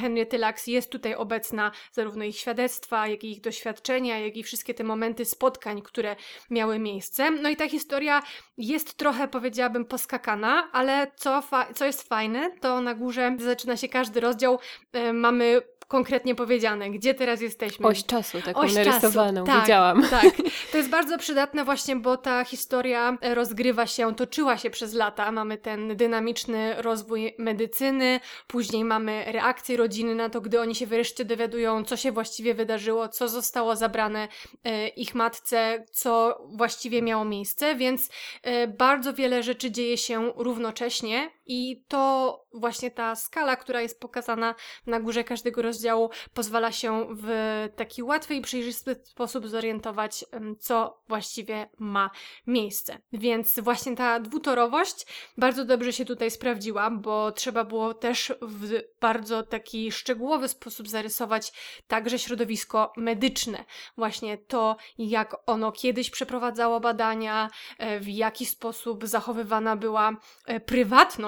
Henriety 0.00 0.38
Lacks 0.38 0.66
jest 0.66 0.90
tutaj 0.90 1.14
obecna, 1.14 1.70
zarówno 1.92 2.24
ich 2.24 2.36
świadectwa, 2.36 3.08
jak 3.08 3.24
i 3.24 3.32
ich 3.32 3.40
doświadczenia, 3.40 4.18
jak 4.18 4.36
i 4.36 4.42
wszystkie 4.42 4.74
te 4.74 4.84
momenty 4.84 5.24
spotkań, 5.24 5.82
które 5.82 6.16
miały 6.50 6.65
miejsce. 6.78 7.30
No 7.30 7.48
i 7.48 7.56
ta 7.56 7.68
historia 7.68 8.22
jest 8.58 8.94
trochę, 8.94 9.28
powiedziałabym, 9.28 9.84
poskakana, 9.84 10.68
ale 10.72 11.12
co, 11.16 11.42
co 11.74 11.84
jest 11.84 12.08
fajne, 12.08 12.50
to 12.60 12.80
na 12.80 12.94
górze 12.94 13.36
zaczyna 13.38 13.76
się 13.76 13.88
każdy 13.88 14.20
rozdział. 14.20 14.58
E, 14.92 15.12
mamy 15.12 15.62
konkretnie 15.88 16.34
powiedziane, 16.34 16.90
gdzie 16.90 17.14
teraz 17.14 17.40
jesteśmy. 17.40 17.86
Oś 17.86 18.04
czasu, 18.04 18.42
taką 18.42 18.60
Oś 18.60 18.74
narysowaną, 18.74 19.44
czasu. 19.44 19.56
Tak, 19.56 19.62
widziałam. 19.62 20.02
Tak, 20.10 20.34
to 20.72 20.76
jest 20.76 20.90
bardzo 20.90 21.18
przydatne 21.18 21.64
właśnie, 21.64 21.96
bo 21.96 22.16
ta 22.16 22.44
historia 22.44 23.18
e, 23.20 23.34
rozgrywa 23.34 23.86
się, 23.86 24.14
toczyła 24.14 24.56
się 24.56 24.70
przez 24.70 24.94
lata. 24.94 25.32
Mamy 25.32 25.58
ten 25.58 25.96
dynamiczny 25.96 26.82
rozwój 26.82 27.34
medycyny, 27.38 28.20
później 28.46 28.84
mamy 28.84 29.24
reakcję 29.26 29.76
rodziny 29.76 30.14
na 30.14 30.30
to, 30.30 30.40
gdy 30.40 30.60
oni 30.60 30.74
się 30.74 30.86
wreszcie 30.86 31.24
dowiadują, 31.24 31.84
co 31.84 31.96
się 31.96 32.12
właściwie 32.12 32.54
wydarzyło, 32.54 33.08
co 33.08 33.28
zostało 33.28 33.76
zabrane 33.76 34.28
e, 34.64 34.88
ich 34.88 35.14
matce, 35.14 35.84
co 35.90 36.42
właściwie 36.48 37.02
miało 37.02 37.24
miejsce, 37.24 37.74
więc 37.74 38.08
e, 38.42 38.68
bardzo 38.68 39.14
wiele 39.14 39.42
rzeczy 39.42 39.70
dzieje 39.70 39.98
się 39.98 40.32
równocześnie 40.36 41.35
i 41.46 41.84
to 41.88 42.46
właśnie 42.54 42.90
ta 42.90 43.16
skala, 43.16 43.56
która 43.56 43.80
jest 43.80 44.00
pokazana 44.00 44.54
na 44.86 45.00
górze 45.00 45.24
każdego 45.24 45.62
rozdziału, 45.62 46.10
pozwala 46.34 46.72
się 46.72 47.06
w 47.10 47.28
taki 47.76 48.02
łatwy 48.02 48.34
i 48.34 48.40
przejrzysty 48.40 48.94
sposób 49.04 49.48
zorientować, 49.48 50.24
co 50.58 51.02
właściwie 51.08 51.68
ma 51.78 52.10
miejsce. 52.46 52.98
Więc 53.12 53.60
właśnie 53.60 53.96
ta 53.96 54.20
dwutorowość 54.20 55.06
bardzo 55.38 55.64
dobrze 55.64 55.92
się 55.92 56.04
tutaj 56.04 56.30
sprawdziła, 56.30 56.90
bo 56.90 57.32
trzeba 57.32 57.64
było 57.64 57.94
też 57.94 58.32
w 58.42 58.82
bardzo 59.00 59.42
taki 59.42 59.92
szczegółowy 59.92 60.48
sposób 60.48 60.88
zarysować 60.88 61.52
także 61.86 62.18
środowisko 62.18 62.92
medyczne. 62.96 63.64
Właśnie 63.96 64.38
to, 64.38 64.76
jak 64.98 65.36
ono 65.46 65.72
kiedyś 65.72 66.10
przeprowadzało 66.10 66.80
badania, 66.80 67.50
e, 67.78 68.00
w 68.00 68.08
jaki 68.08 68.46
sposób 68.46 69.06
zachowywana 69.06 69.76
była 69.76 70.16
e, 70.46 70.60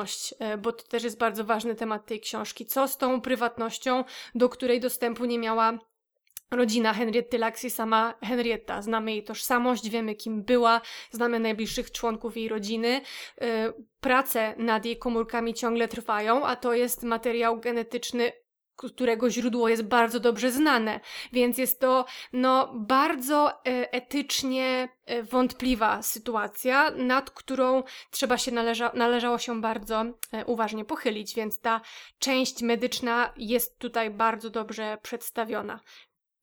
prywatność, 0.09 0.35
e, 0.39 0.59
bo 0.59 0.73
to 0.73 0.85
też 0.89 1.05
jest 1.05 1.19
bardzo 1.19 1.45
ważny 1.45 1.75
temat 1.75 2.07
tej 2.07 2.21
książki. 2.21 2.67
Co 2.67 2.89
z 2.89 2.97
tą 2.97 3.21
prywatnością, 3.21 4.05
do 4.35 4.49
której 4.49 4.81
dostępu 4.81 5.25
nie 5.25 5.39
miała 5.39 5.79
rodzina 6.51 6.95
Henrietty 6.95 7.39
Lacks 7.39 7.65
i 7.65 7.71
sama 7.71 8.15
Henrietta. 8.23 8.83
Znamy 8.83 9.13
jej 9.13 9.25
tożsamość, 9.25 9.91
wiemy 9.91 10.15
kim 10.15 10.43
była, 10.43 10.81
znamy 11.11 11.41
najbliższych 11.41 11.93
członków 11.93 12.37
jej 12.37 12.49
rodziny. 12.49 13.01
Y, 13.43 13.45
Prace 14.01 14.55
nad 14.57 14.85
jej 14.85 14.99
komórkami 14.99 15.55
ciągle 15.55 15.89
trwają, 15.89 16.47
a 16.47 16.57
to 16.57 16.75
jest 16.75 17.03
materiał 17.03 17.61
genetyczny 17.61 18.33
którego 18.79 19.31
źródło 19.31 19.69
jest 19.69 19.83
bardzo 19.83 20.21
dobrze 20.21 20.51
znane, 20.51 21.01
więc 21.33 21.59
jest 21.59 21.81
to 21.81 22.05
no, 22.33 22.73
bardzo 22.75 23.51
e, 23.51 23.93
etycznie 23.93 24.89
e, 25.07 25.23
wątpliwa 25.23 26.03
sytuacja, 26.03 26.91
nad 26.91 27.31
którą 27.31 27.83
trzeba 28.11 28.39
się 28.39 28.53
należa, 28.53 28.93
należało 28.95 29.39
się 29.39 29.61
bardzo 29.61 30.05
e, 30.33 30.45
uważnie 30.45 30.85
pochylić, 30.85 31.35
więc 31.35 31.61
ta 31.61 31.81
część 32.19 32.63
medyczna 32.63 33.33
jest 33.37 33.79
tutaj 33.79 34.11
bardzo 34.11 34.51
dobrze 34.51 34.99
przedstawiona. 35.03 35.81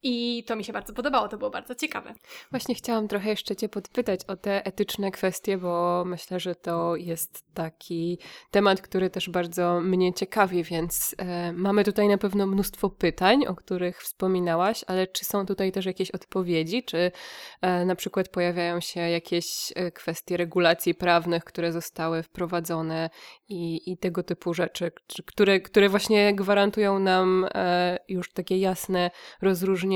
I 0.07 0.43
to 0.47 0.55
mi 0.55 0.63
się 0.63 0.73
bardzo 0.73 0.93
podobało, 0.93 1.27
to 1.27 1.37
było 1.37 1.49
bardzo 1.49 1.75
ciekawe. 1.75 2.13
Właśnie 2.51 2.75
chciałam 2.75 3.07
trochę 3.07 3.29
jeszcze 3.29 3.55
Cię 3.55 3.69
podpytać 3.69 4.25
o 4.27 4.35
te 4.35 4.65
etyczne 4.65 5.11
kwestie, 5.11 5.57
bo 5.57 6.03
myślę, 6.05 6.39
że 6.39 6.55
to 6.55 6.95
jest 6.95 7.43
taki 7.53 8.19
temat, 8.51 8.81
który 8.81 9.09
też 9.09 9.29
bardzo 9.29 9.81
mnie 9.81 10.13
ciekawi, 10.13 10.63
więc 10.63 11.15
e, 11.17 11.53
mamy 11.53 11.83
tutaj 11.83 12.07
na 12.07 12.17
pewno 12.17 12.47
mnóstwo 12.47 12.89
pytań, 12.89 13.45
o 13.47 13.55
których 13.55 14.01
wspominałaś, 14.01 14.83
ale 14.87 15.07
czy 15.07 15.25
są 15.25 15.45
tutaj 15.45 15.71
też 15.71 15.85
jakieś 15.85 16.11
odpowiedzi? 16.11 16.83
Czy 16.83 17.11
e, 17.61 17.85
na 17.85 17.95
przykład 17.95 18.29
pojawiają 18.29 18.79
się 18.79 19.01
jakieś 19.01 19.73
e, 19.75 19.91
kwestie 19.91 20.37
regulacji 20.37 20.95
prawnych, 20.95 21.43
które 21.43 21.71
zostały 21.71 22.23
wprowadzone 22.23 23.09
i, 23.49 23.91
i 23.91 23.97
tego 23.97 24.23
typu 24.23 24.53
rzeczy, 24.53 24.91
czy- 25.07 25.23
które, 25.23 25.59
które 25.59 25.89
właśnie 25.89 26.35
gwarantują 26.35 26.99
nam 26.99 27.47
e, 27.55 27.97
już 28.07 28.33
takie 28.33 28.57
jasne 28.57 29.11
rozróżnienie, 29.41 29.94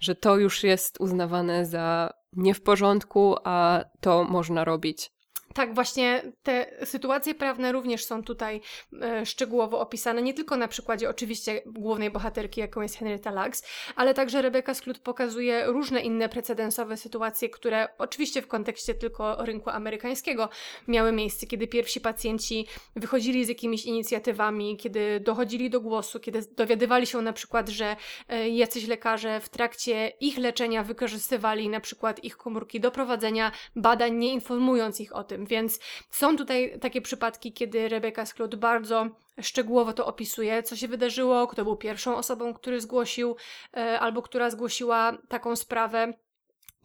że 0.00 0.14
to 0.14 0.36
już 0.36 0.62
jest 0.62 1.00
uznawane 1.00 1.66
za 1.66 2.14
nie 2.32 2.54
w 2.54 2.62
porządku, 2.62 3.36
a 3.44 3.84
to 4.00 4.24
można 4.24 4.64
robić. 4.64 5.13
Tak, 5.54 5.74
właśnie 5.74 6.22
te 6.42 6.66
sytuacje 6.84 7.34
prawne 7.34 7.72
również 7.72 8.04
są 8.04 8.22
tutaj 8.22 8.60
e, 9.02 9.26
szczegółowo 9.26 9.80
opisane, 9.80 10.22
nie 10.22 10.34
tylko 10.34 10.56
na 10.56 10.68
przykładzie 10.68 11.10
oczywiście 11.10 11.62
głównej 11.66 12.10
bohaterki, 12.10 12.60
jaką 12.60 12.80
jest 12.80 12.96
Henrietta 12.96 13.30
Lacks, 13.30 13.64
ale 13.96 14.14
także 14.14 14.42
Rebecca 14.42 14.74
Skloot 14.74 14.98
pokazuje 14.98 15.66
różne 15.66 16.00
inne 16.00 16.28
precedensowe 16.28 16.96
sytuacje, 16.96 17.48
które 17.48 17.88
oczywiście 17.98 18.42
w 18.42 18.48
kontekście 18.48 18.94
tylko 18.94 19.44
rynku 19.44 19.70
amerykańskiego 19.70 20.48
miały 20.88 21.12
miejsce, 21.12 21.46
kiedy 21.46 21.66
pierwsi 21.66 22.00
pacjenci 22.00 22.66
wychodzili 22.96 23.44
z 23.44 23.48
jakimiś 23.48 23.84
inicjatywami, 23.84 24.76
kiedy 24.76 25.20
dochodzili 25.20 25.70
do 25.70 25.80
głosu, 25.80 26.20
kiedy 26.20 26.40
dowiadywali 26.56 27.06
się 27.06 27.22
na 27.22 27.32
przykład, 27.32 27.68
że 27.68 27.96
e, 28.28 28.48
jacyś 28.48 28.86
lekarze 28.86 29.40
w 29.40 29.48
trakcie 29.48 30.12
ich 30.20 30.38
leczenia 30.38 30.82
wykorzystywali 30.82 31.68
na 31.68 31.80
przykład 31.80 32.24
ich 32.24 32.36
komórki 32.36 32.80
do 32.80 32.90
prowadzenia 32.90 33.52
badań, 33.76 34.14
nie 34.14 34.32
informując 34.32 35.00
ich 35.00 35.16
o 35.16 35.24
tym. 35.24 35.43
Więc 35.44 35.80
są 36.10 36.36
tutaj 36.36 36.78
takie 36.80 37.00
przypadki, 37.00 37.52
kiedy 37.52 37.88
Rebecca 37.88 38.26
Skloot 38.26 38.54
bardzo 38.54 39.06
szczegółowo 39.40 39.92
to 39.92 40.06
opisuje, 40.06 40.62
co 40.62 40.76
się 40.76 40.88
wydarzyło, 40.88 41.46
kto 41.46 41.64
był 41.64 41.76
pierwszą 41.76 42.16
osobą, 42.16 42.54
który 42.54 42.80
zgłosił 42.80 43.36
e, 43.76 44.00
albo 44.00 44.22
która 44.22 44.50
zgłosiła 44.50 45.18
taką 45.28 45.56
sprawę. 45.56 46.12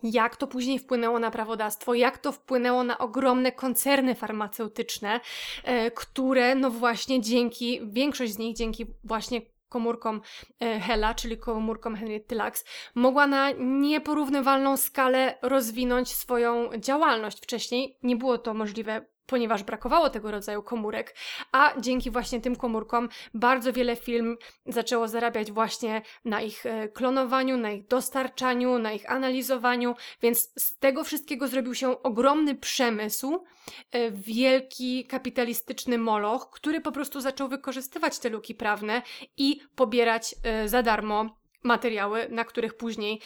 Jak 0.04 0.36
to 0.36 0.48
później 0.48 0.80
wpłynęło 0.80 1.20
na 1.20 1.32
prawodawstwo, 1.32 1.94
jak 1.94 2.18
to 2.18 2.32
wpłynęło 2.32 2.84
na 2.84 2.98
ogromne 2.98 3.52
koncerny 3.52 4.16
farmaceutyczne, 4.16 5.20
e, 5.64 5.92
które, 5.92 6.56
no 6.56 6.72
właśnie 6.72 7.22
dzięki, 7.22 7.82
większość 7.84 8.34
z 8.34 8.38
nich 8.38 8.56
dzięki 8.56 8.86
właśnie 9.04 9.42
komórkom 9.70 10.22
e, 10.60 10.80
Hela, 10.80 11.14
czyli 11.14 11.38
komórkom 11.38 11.96
Henrietty 11.96 12.36
Lacks, 12.36 12.66
mogła 12.96 13.28
na 13.28 13.52
nieporównywalną 13.60 14.78
skalę 14.78 15.38
rozwinąć 15.42 16.14
swoją 16.14 16.70
działalność. 16.78 17.44
Wcześniej 17.44 17.98
nie 18.04 18.16
było 18.16 18.38
to 18.38 18.54
możliwe, 18.54 19.06
ponieważ 19.30 19.64
brakowało 19.64 20.10
tego 20.10 20.32
rodzaju 20.32 20.64
komórek, 20.64 21.16
a 21.52 21.74
dzięki 21.80 22.12
właśnie 22.12 22.42
tym 22.42 22.56
komórkom 22.56 23.10
bardzo 23.34 23.74
wiele 23.74 23.96
firm 23.96 24.38
zaczęło 24.66 25.08
zarabiać 25.08 25.52
właśnie 25.52 26.02
na 26.26 26.42
ich 26.42 26.66
e, 26.66 26.88
klonowaniu, 26.88 27.58
na 27.58 27.72
ich 27.72 27.88
dostarczaniu, 27.88 28.80
na 28.80 28.92
ich 28.92 29.12
analizowaniu, 29.12 29.96
więc 30.22 30.40
z 30.64 30.78
tego 30.78 31.04
wszystkiego 31.04 31.48
zrobił 31.48 31.76
się 31.76 32.04
ogromny 32.04 32.56
przemysł, 32.56 33.44
e, 33.92 34.12
wielki 34.12 35.06
kapitalistyczny 35.06 35.98
moloch, 35.98 36.50
który 36.50 36.82
po 36.82 36.92
prostu 36.92 37.22
zaczął 37.22 37.48
wykorzystywać 37.48 38.20
te 38.20 38.30
luki 38.30 38.56
prawne 38.56 39.02
i 39.38 39.60
pobierać 39.76 40.36
e, 40.44 40.70
za 40.70 40.84
darmo 40.84 41.40
materiały, 41.64 42.28
na 42.30 42.46
których 42.46 42.78
później 42.78 43.22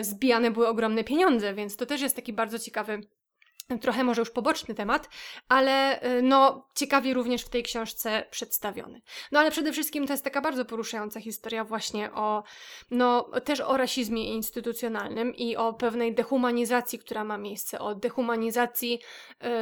zbijane 0.00 0.50
były 0.50 0.68
ogromne 0.68 1.04
pieniądze, 1.04 1.54
więc 1.54 1.76
to 1.76 1.86
też 1.86 2.00
jest 2.00 2.16
taki 2.16 2.32
bardzo 2.32 2.58
ciekawy 2.58 3.00
trochę 3.78 4.04
może 4.04 4.22
już 4.22 4.30
poboczny 4.30 4.74
temat, 4.74 5.08
ale 5.48 6.02
y, 6.18 6.22
no 6.22 6.68
ciekawie 6.74 7.14
również 7.14 7.42
w 7.42 7.48
tej 7.48 7.62
książce 7.62 8.26
przedstawiony. 8.30 9.00
No 9.32 9.40
ale 9.40 9.50
przede 9.50 9.72
wszystkim 9.72 10.06
to 10.06 10.12
jest 10.12 10.24
taka 10.24 10.40
bardzo 10.40 10.64
poruszająca 10.64 11.20
historia 11.20 11.64
właśnie 11.64 12.12
o, 12.12 12.42
no 12.90 13.22
też 13.44 13.60
o 13.60 13.76
rasizmie 13.76 14.24
instytucjonalnym 14.34 15.34
i 15.34 15.56
o 15.56 15.72
pewnej 15.72 16.14
dehumanizacji, 16.14 16.98
która 16.98 17.24
ma 17.24 17.38
miejsce, 17.38 17.78
o 17.78 17.94
dehumanizacji 17.94 18.98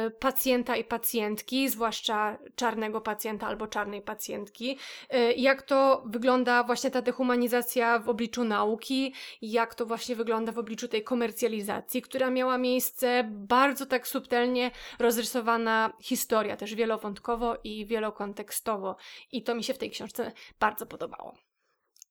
y, 0.07 0.11
pacjenta 0.11 0.75
i 0.75 0.83
pacjentki, 0.83 1.69
zwłaszcza 1.69 2.37
czarnego 2.55 3.01
pacjenta 3.01 3.47
albo 3.47 3.67
czarnej 3.67 4.01
pacjentki, 4.01 4.77
y, 5.13 5.33
jak 5.33 5.61
to 5.61 6.03
wygląda 6.05 6.63
właśnie 6.63 6.91
ta 6.91 7.01
dehumanizacja 7.01 7.99
w 7.99 8.09
obliczu 8.09 8.43
nauki, 8.43 9.13
jak 9.41 9.75
to 9.75 9.85
właśnie 9.85 10.15
wygląda 10.15 10.51
w 10.51 10.59
obliczu 10.59 10.87
tej 10.87 11.03
komercjalizacji, 11.03 12.01
która 12.01 12.29
miała 12.29 12.57
miejsce 12.57 13.23
bardzo 13.29 13.85
tak 13.85 14.00
subtelnie 14.07 14.71
rozrysowana 14.99 15.93
historia, 16.01 16.57
też 16.57 16.75
wielowątkowo 16.75 17.57
i 17.63 17.85
wielokontekstowo. 17.85 18.95
I 19.31 19.43
to 19.43 19.55
mi 19.55 19.63
się 19.63 19.73
w 19.73 19.77
tej 19.77 19.89
książce 19.89 20.31
bardzo 20.59 20.85
podobało. 20.85 21.50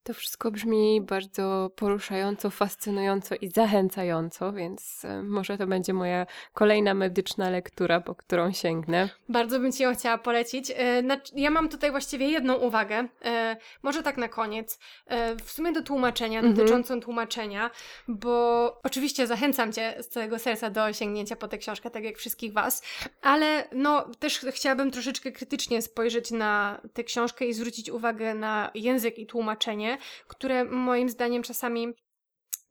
To 0.03 0.15
wszystko 0.15 0.51
brzmi 0.51 1.01
bardzo 1.01 1.71
poruszająco, 1.77 2.51
fascynująco 2.51 3.35
i 3.35 3.49
zachęcająco, 3.49 4.53
więc 4.53 5.05
e, 5.05 5.23
może 5.23 5.59
to 5.59 5.67
będzie 5.67 5.93
moja 5.93 6.27
kolejna 6.53 6.95
medyczna 6.95 7.51
lektura, 7.51 8.01
po 8.01 8.15
którą 8.15 8.53
sięgnę. 8.53 9.09
Bardzo 9.29 9.61
bym 9.61 9.73
Ci 9.73 9.83
ją 9.83 9.95
chciała 9.95 10.19
polecić. 10.19 10.71
E, 10.71 11.03
Ja 11.35 11.51
mam 11.51 11.69
tutaj 11.69 11.91
właściwie 11.91 12.29
jedną 12.31 12.55
uwagę, 12.55 13.09
e, 13.25 13.57
może 13.83 14.03
tak 14.03 14.17
na 14.17 14.29
koniec, 14.29 14.79
w 15.45 15.51
sumie 15.51 15.73
do 15.73 15.83
tłumaczenia, 15.83 16.39
Mhm. 16.39 16.55
dotyczącą 16.55 17.01
tłumaczenia, 17.01 17.71
bo 18.09 18.31
oczywiście 18.83 19.27
zachęcam 19.27 19.73
Cię 19.73 19.95
z 20.01 20.09
całego 20.09 20.39
serca 20.39 20.71
do 20.71 20.93
sięgnięcia 20.93 21.37
po 21.37 21.49
tę 21.49 21.59
książkę, 21.59 21.91
tak 21.91 22.05
jak 22.05 22.17
wszystkich 22.17 22.53
Was, 22.53 22.83
ale 23.23 23.69
no 23.73 24.05
też 24.19 24.39
chciałabym 24.51 24.91
troszeczkę 24.91 25.33
krytycznie 25.33 25.83
spojrzeć 25.83 26.31
na 26.31 26.81
tę 26.95 27.05
książkę 27.05 27.45
i 27.47 27.53
zwrócić 27.55 27.91
uwagę 27.91 28.35
na 28.35 28.71
język 28.75 29.19
i 29.19 29.27
tłumaczenie, 29.27 29.90
które 30.29 30.65
moim 30.65 31.09
zdaniem 31.09 31.43
czasami 31.43 31.95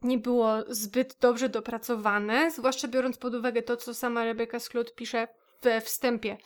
nie 0.02 0.18
było 0.18 0.58
zbyt 0.68 1.18
dobrze 1.22 1.50
dopracowane, 1.50 2.52
zwłaszcza 2.52 2.88
biorąc 2.88 3.18
pod 3.18 3.36
uwagę 3.36 3.62
to, 3.62 3.78
co 3.78 3.94
sama 3.94 4.26
Rebecca 4.26 4.60
Skloot 4.60 4.96
pisze 4.96 5.28
we 5.62 5.82
wstępie 5.82 6.38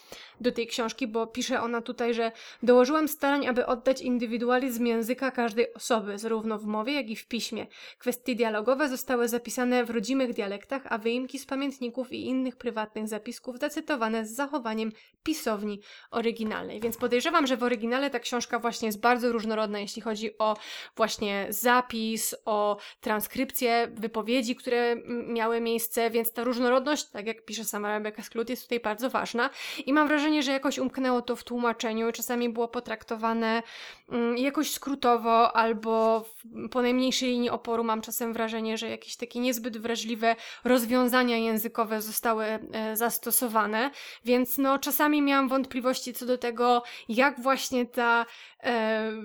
do 0.41 0.51
tej 0.51 0.67
książki, 0.67 1.07
bo 1.07 1.27
pisze 1.27 1.61
ona 1.61 1.81
tutaj, 1.81 2.13
że 2.13 2.31
dołożyłam 2.63 3.07
starań, 3.07 3.47
aby 3.47 3.65
oddać 3.65 4.01
indywidualizm 4.01 4.85
języka 4.85 5.31
każdej 5.31 5.73
osoby, 5.73 6.17
zarówno 6.19 6.59
w 6.59 6.65
mowie, 6.65 6.93
jak 6.93 7.09
i 7.09 7.15
w 7.15 7.27
piśmie. 7.27 7.67
Kwestie 7.97 8.35
dialogowe 8.35 8.89
zostały 8.89 9.27
zapisane 9.27 9.85
w 9.85 9.89
rodzimych 9.89 10.33
dialektach, 10.33 10.81
a 10.89 10.97
wyimki 10.97 11.39
z 11.39 11.45
pamiętników 11.45 12.11
i 12.11 12.25
innych 12.25 12.55
prywatnych 12.55 13.07
zapisków 13.07 13.59
zacytowane 13.59 14.25
z 14.25 14.35
zachowaniem 14.35 14.91
pisowni 15.23 15.79
oryginalnej. 16.11 16.81
Więc 16.81 16.97
podejrzewam, 16.97 17.47
że 17.47 17.57
w 17.57 17.63
oryginale 17.63 18.09
ta 18.09 18.19
książka 18.19 18.59
właśnie 18.59 18.85
jest 18.85 18.99
bardzo 18.99 19.31
różnorodna, 19.31 19.79
jeśli 19.79 20.01
chodzi 20.01 20.37
o 20.37 20.57
właśnie 20.95 21.47
zapis, 21.49 22.35
o 22.45 22.77
transkrypcję 23.01 23.87
wypowiedzi, 23.93 24.55
które 24.55 24.95
miały 25.27 25.61
miejsce, 25.61 26.09
więc 26.09 26.33
ta 26.33 26.43
różnorodność, 26.43 27.05
tak 27.05 27.27
jak 27.27 27.45
pisze 27.45 27.63
sama 27.63 27.97
Rebecca 27.97 28.23
Sklut, 28.23 28.49
jest 28.49 28.63
tutaj 28.63 28.79
bardzo 28.79 29.02
ważna. 29.09 29.49
I 29.85 29.93
mam 29.93 30.07
wrażenie, 30.07 30.43
że 30.43 30.51
jakoś 30.51 30.79
umknęło 30.79 31.21
to 31.21 31.35
w 31.35 31.43
tłumaczeniu, 31.43 32.11
czasami 32.11 32.49
było 32.49 32.67
potraktowane 32.67 33.63
mm, 34.09 34.37
jakoś 34.37 34.71
skrótowo, 34.71 35.55
albo 35.55 36.25
po 36.71 36.81
najmniejszej 36.81 37.29
linii 37.29 37.49
oporu 37.49 37.83
mam 37.83 38.01
czasem 38.01 38.33
wrażenie, 38.33 38.77
że 38.77 38.89
jakieś 38.89 39.15
takie 39.15 39.39
niezbyt 39.39 39.77
wrażliwe 39.77 40.35
rozwiązania 40.63 41.37
językowe 41.37 42.01
zostały 42.01 42.45
e, 42.45 42.59
zastosowane, 42.97 43.91
więc 44.25 44.57
no 44.57 44.79
czasami 44.79 45.21
miałam 45.21 45.49
wątpliwości 45.49 46.13
co 46.13 46.25
do 46.25 46.37
tego, 46.37 46.83
jak 47.09 47.41
właśnie 47.41 47.85
ta 47.85 48.25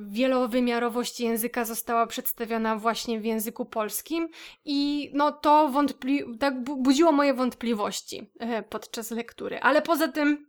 wielowymiarowość 0.09 1.21
języka 1.21 1.65
została 1.65 2.07
przedstawiona 2.07 2.77
właśnie 2.77 3.21
w 3.21 3.25
języku 3.25 3.65
polskim 3.65 4.29
i 4.65 5.11
no 5.15 5.33
to 5.33 5.69
wątpli- 5.69 6.39
tak 6.39 6.63
budziło 6.63 7.13
moje 7.13 7.35
wątpliwości 7.35 8.31
e, 8.39 8.63
podczas 8.63 9.11
lektury, 9.11 9.61
ale 9.61 9.83
poza 9.83 10.09
tym 10.09 10.49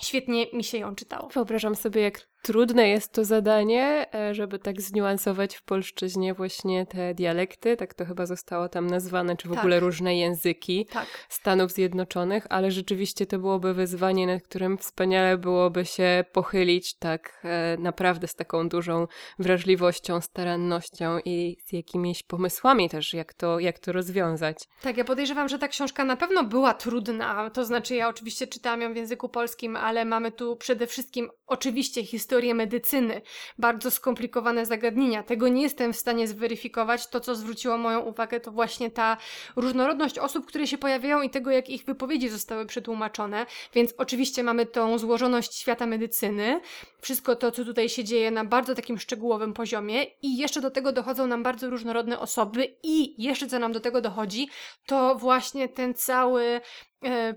świetnie 0.00 0.46
mi 0.52 0.64
się 0.64 0.78
ją 0.78 0.94
czytało. 0.94 1.28
Wyobrażam 1.28 1.74
sobie, 1.74 2.02
jak 2.02 2.28
trudne 2.46 2.88
jest 2.88 3.12
to 3.12 3.24
zadanie, 3.24 4.06
e, 4.14 4.34
żeby 4.34 4.58
tak 4.58 4.80
zniuansować 4.80 5.56
w 5.56 5.62
polszczyźnie 5.62 6.34
właśnie 6.34 6.86
te 6.86 7.14
dialekty, 7.14 7.76
tak 7.76 7.94
to 7.94 8.04
chyba 8.04 8.26
zostało 8.26 8.68
tam 8.68 8.86
nazwane, 8.86 9.36
czy 9.36 9.48
w 9.48 9.50
tak. 9.50 9.60
ogóle 9.60 9.80
różne 9.80 10.16
języki 10.16 10.86
tak. 10.92 11.06
Stanów 11.28 11.72
Zjednoczonych, 11.72 12.46
ale 12.50 12.70
rzeczywiście 12.70 13.26
to 13.26 13.38
byłoby 13.38 13.74
wyzwanie, 13.74 14.26
nad 14.26 14.42
którym 14.42 14.78
wspaniale 14.78 15.38
byłoby 15.38 15.84
się 15.84 16.24
pochylić 16.32 16.94
tak 16.94 17.40
e, 17.44 17.76
naprawdę 17.80 18.28
z 18.28 18.34
taką 18.34 18.68
dużą 18.68 19.06
wrażliwością, 19.38 20.20
starannością 20.20 21.18
i 21.24 21.56
z 21.66 21.72
jakimiś 21.72 22.22
pomysłami 22.22 22.90
też, 22.90 23.14
jak 23.14 23.34
to, 23.34 23.60
jak 23.60 23.78
to 23.78 23.92
rozwiązać. 23.92 24.58
Tak, 24.82 24.96
ja 24.96 25.04
podejrzewam, 25.04 25.48
że 25.48 25.58
ta 25.58 25.68
książka 25.68 26.04
na 26.04 26.16
pewno 26.16 26.44
była 26.44 26.74
trudna, 26.74 27.50
to 27.50 27.64
znaczy 27.64 27.94
ja 27.94 28.08
oczywiście 28.08 28.46
czytałam 28.46 28.82
ją 28.82 28.92
w 28.92 28.96
języku 28.96 29.28
polskim, 29.28 29.76
ale 29.76 30.04
mamy 30.04 30.32
tu 30.32 30.56
przede 30.56 30.86
wszystkim 30.86 31.30
oczywiście 31.46 32.04
historię 32.04 32.35
historię 32.36 32.54
medycyny, 32.54 33.22
bardzo 33.58 33.90
skomplikowane 33.90 34.66
zagadnienia. 34.66 35.22
Tego 35.22 35.48
nie 35.48 35.62
jestem 35.62 35.92
w 35.92 35.96
stanie 35.96 36.28
zweryfikować. 36.28 37.06
To, 37.06 37.20
co 37.20 37.34
zwróciło 37.34 37.78
moją 37.78 38.00
uwagę, 38.00 38.40
to 38.40 38.50
właśnie 38.50 38.90
ta 38.90 39.16
różnorodność 39.56 40.18
osób, 40.18 40.46
które 40.46 40.66
się 40.66 40.78
pojawiają 40.78 41.22
i 41.22 41.30
tego, 41.30 41.50
jak 41.50 41.70
ich 41.70 41.84
wypowiedzi 41.84 42.28
zostały 42.28 42.66
przetłumaczone. 42.66 43.46
Więc 43.74 43.94
oczywiście 43.98 44.42
mamy 44.42 44.66
tą 44.66 44.98
złożoność 44.98 45.54
świata 45.54 45.86
medycyny, 45.86 46.60
wszystko 47.00 47.36
to, 47.36 47.52
co 47.52 47.64
tutaj 47.64 47.88
się 47.88 48.04
dzieje 48.04 48.30
na 48.30 48.44
bardzo 48.44 48.74
takim 48.74 48.98
szczegółowym 48.98 49.52
poziomie 49.52 50.04
i 50.22 50.36
jeszcze 50.36 50.60
do 50.60 50.70
tego 50.70 50.92
dochodzą 50.92 51.26
nam 51.26 51.42
bardzo 51.42 51.70
różnorodne 51.70 52.18
osoby 52.18 52.76
i 52.82 53.22
jeszcze 53.22 53.46
co 53.46 53.58
nam 53.58 53.72
do 53.72 53.80
tego 53.80 54.00
dochodzi, 54.00 54.48
to 54.86 55.14
właśnie 55.14 55.68
ten 55.68 55.94
cały 55.94 56.60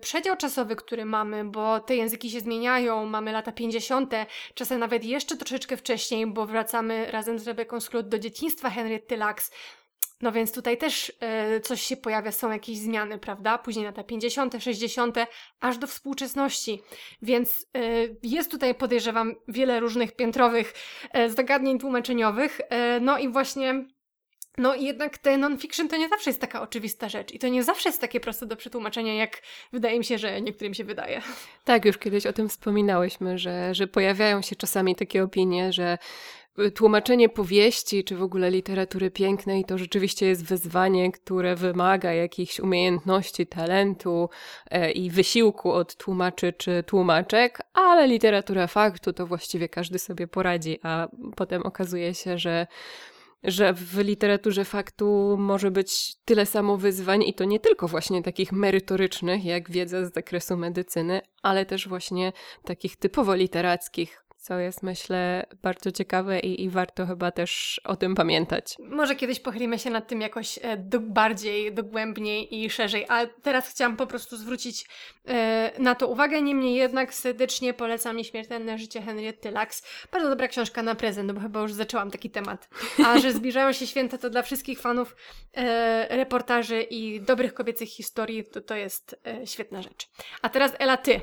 przedział 0.02 0.38
czasowy, 0.38 0.76
który 0.76 1.06
mamy, 1.06 1.46
bo 1.46 1.80
te 1.80 1.96
języki 1.96 2.30
się 2.30 2.40
zmieniają, 2.40 3.06
mamy 3.06 3.32
lata 3.32 3.52
50., 3.52 4.14
czasem 4.54 4.80
nawet 4.80 5.06
jeszcze 5.06 5.38
troszeczkę 5.38 5.78
wcześniej, 5.78 6.28
bo 6.28 6.46
wracamy 6.46 7.12
razem 7.12 7.40
z 7.40 7.48
Rebeką 7.48 7.80
Sklut 7.80 8.08
do 8.08 8.20
dzieciństwa 8.20 8.70
Henriette 8.70 9.18
Lacks, 9.18 9.52
no 10.22 10.32
więc 10.32 10.52
tutaj 10.52 10.78
też 10.78 11.14
e, 11.20 11.60
coś 11.60 11.82
się 11.82 11.98
pojawia, 11.98 12.32
są 12.32 12.52
jakieś 12.52 12.78
zmiany, 12.78 13.18
prawda? 13.18 13.58
Później 13.58 13.86
lata 13.86 14.04
50., 14.04 14.56
60., 14.60 15.18
aż 15.60 15.78
do 15.78 15.88
współczesności. 15.88 16.82
Więc 17.22 17.66
e, 17.74 17.82
jest 18.24 18.52
tutaj, 18.52 18.76
podejrzewam, 18.76 19.36
wiele 19.48 19.80
różnych 19.80 20.16
piętrowych 20.16 20.74
e, 21.12 21.30
zagadnień 21.30 21.80
tłumaczeniowych. 21.80 22.62
E, 22.70 23.00
no 23.00 23.18
i 23.18 23.30
właśnie. 23.30 23.86
No 24.60 24.75
i 24.75 24.84
jednak 24.84 25.18
te 25.18 25.38
non-fiction 25.38 25.88
to 25.88 25.98
nie 25.98 26.10
zawsze 26.10 26.30
jest 26.30 26.42
taka 26.42 26.62
oczywista 26.62 27.10
rzecz 27.10 27.34
i 27.34 27.39
to 27.39 27.48
nie 27.48 27.63
zawsze 27.63 27.89
jest 27.89 28.01
takie 28.01 28.20
proste 28.20 28.46
do 28.46 28.56
przetłumaczenia, 28.56 29.13
jak 29.13 29.42
wydaje 29.74 30.00
mi 30.00 30.06
się, 30.06 30.18
że 30.18 30.42
niektórym 30.42 30.74
się 30.74 30.84
wydaje. 30.84 31.22
Tak, 31.63 31.86
już 31.86 31.98
kiedyś 31.98 32.25
o 32.25 32.34
tym 32.34 32.50
wspominałyśmy, 32.50 33.38
że, 33.38 33.75
że 33.75 33.88
pojawiają 33.88 34.42
się 34.42 34.56
czasami 34.56 34.96
takie 34.96 35.24
opinie, 35.24 35.74
że 35.74 35.98
tłumaczenie 36.75 37.30
powieści, 37.30 38.04
czy 38.04 38.16
w 38.16 38.24
ogóle 38.24 38.51
literatury 38.51 39.12
pięknej, 39.12 39.66
to 39.66 39.78
rzeczywiście 39.78 40.25
jest 40.25 40.46
wyzwanie, 40.46 41.12
które 41.12 41.56
wymaga 41.56 42.13
jakichś 42.13 42.60
umiejętności, 42.60 43.48
talentu 43.48 44.30
e, 44.72 44.92
i 44.92 45.10
wysiłku 45.10 45.72
od 45.72 45.96
tłumaczy 45.96 46.54
czy 46.54 46.84
tłumaczek, 46.84 47.60
ale 47.74 48.08
literatura 48.08 48.68
faktu 48.68 49.13
to 49.13 49.28
właściwie 49.28 49.70
każdy 49.70 50.00
sobie 50.00 50.28
poradzi, 50.28 50.80
a 50.84 51.08
potem 51.36 51.63
okazuje 51.63 52.13
się, 52.13 52.38
że 52.38 52.67
że 53.43 53.73
w 53.73 53.97
literaturze 53.97 54.65
faktu 54.65 55.36
może 55.39 55.71
być 55.71 56.15
tyle 56.25 56.45
samo 56.45 56.78
wyzwań 56.78 57.23
i 57.23 57.34
to 57.34 57.43
nie 57.43 57.60
tylko 57.60 57.88
właśnie 57.88 58.23
takich 58.23 58.52
merytorycznych, 58.52 59.45
jak 59.45 59.71
wiedza 59.71 60.06
z 60.06 60.13
zakresu 60.13 60.58
medycyny, 60.58 61.21
ale 61.41 61.65
też 61.65 61.88
właśnie 61.88 62.34
takich 62.63 62.95
typowo 62.95 63.36
literackich, 63.36 64.23
co 64.50 64.60
jest 64.60 64.84
myślę 64.84 65.46
bardzo 65.62 65.92
ciekawe 65.92 66.40
i, 66.40 66.64
i 66.64 66.70
warto 66.70 67.06
chyba 67.06 67.32
też 67.32 67.82
o 67.84 67.96
tym 67.96 68.16
pamiętać. 68.16 68.76
Może 68.80 69.16
kiedyś 69.16 69.40
pochylimy 69.40 69.80
się 69.80 69.90
nad 69.90 70.08
tym 70.08 70.22
jakoś 70.22 70.60
e, 70.62 70.78
do, 70.78 71.00
bardziej, 71.00 71.74
dogłębniej 71.74 72.64
i 72.64 72.70
szerzej, 72.70 73.06
a 73.10 73.26
teraz 73.26 73.70
chciałam 73.70 73.98
po 73.98 74.08
prostu 74.08 74.38
zwrócić 74.38 74.86
e, 75.28 75.72
na 75.80 75.96
to 75.96 76.08
uwagę, 76.08 76.42
niemniej 76.42 76.76
jednak 76.76 77.14
serdecznie 77.14 77.74
polecam 77.74 78.18
Nieśmiertelne 78.18 78.78
życie 78.78 79.02
Henriette 79.02 79.52
Lacks. 79.52 79.84
Bardzo 80.12 80.30
dobra 80.30 80.48
książka 80.48 80.84
na 80.84 80.96
prezent, 80.96 81.32
bo 81.32 81.42
chyba 81.42 81.62
już 81.62 81.74
zaczęłam 81.74 82.12
taki 82.12 82.30
temat. 82.30 82.70
A 83.06 83.20
że 83.20 83.34
zbliżają 83.34 83.74
się 83.74 83.88
święta, 83.88 84.18
to 84.18 84.30
dla 84.30 84.42
wszystkich 84.42 84.80
fanów 84.80 85.16
e, 85.54 86.18
reportaży 86.18 86.82
i 86.82 87.22
dobrych 87.22 87.54
kobiecych 87.54 87.90
historii 87.90 88.44
to, 88.44 88.62
to 88.62 88.76
jest 88.76 89.22
e, 89.28 89.48
świetna 89.48 89.82
rzecz. 89.82 90.10
A 90.42 90.50
teraz 90.50 90.72
Ela, 90.80 90.98
ty. 90.98 91.22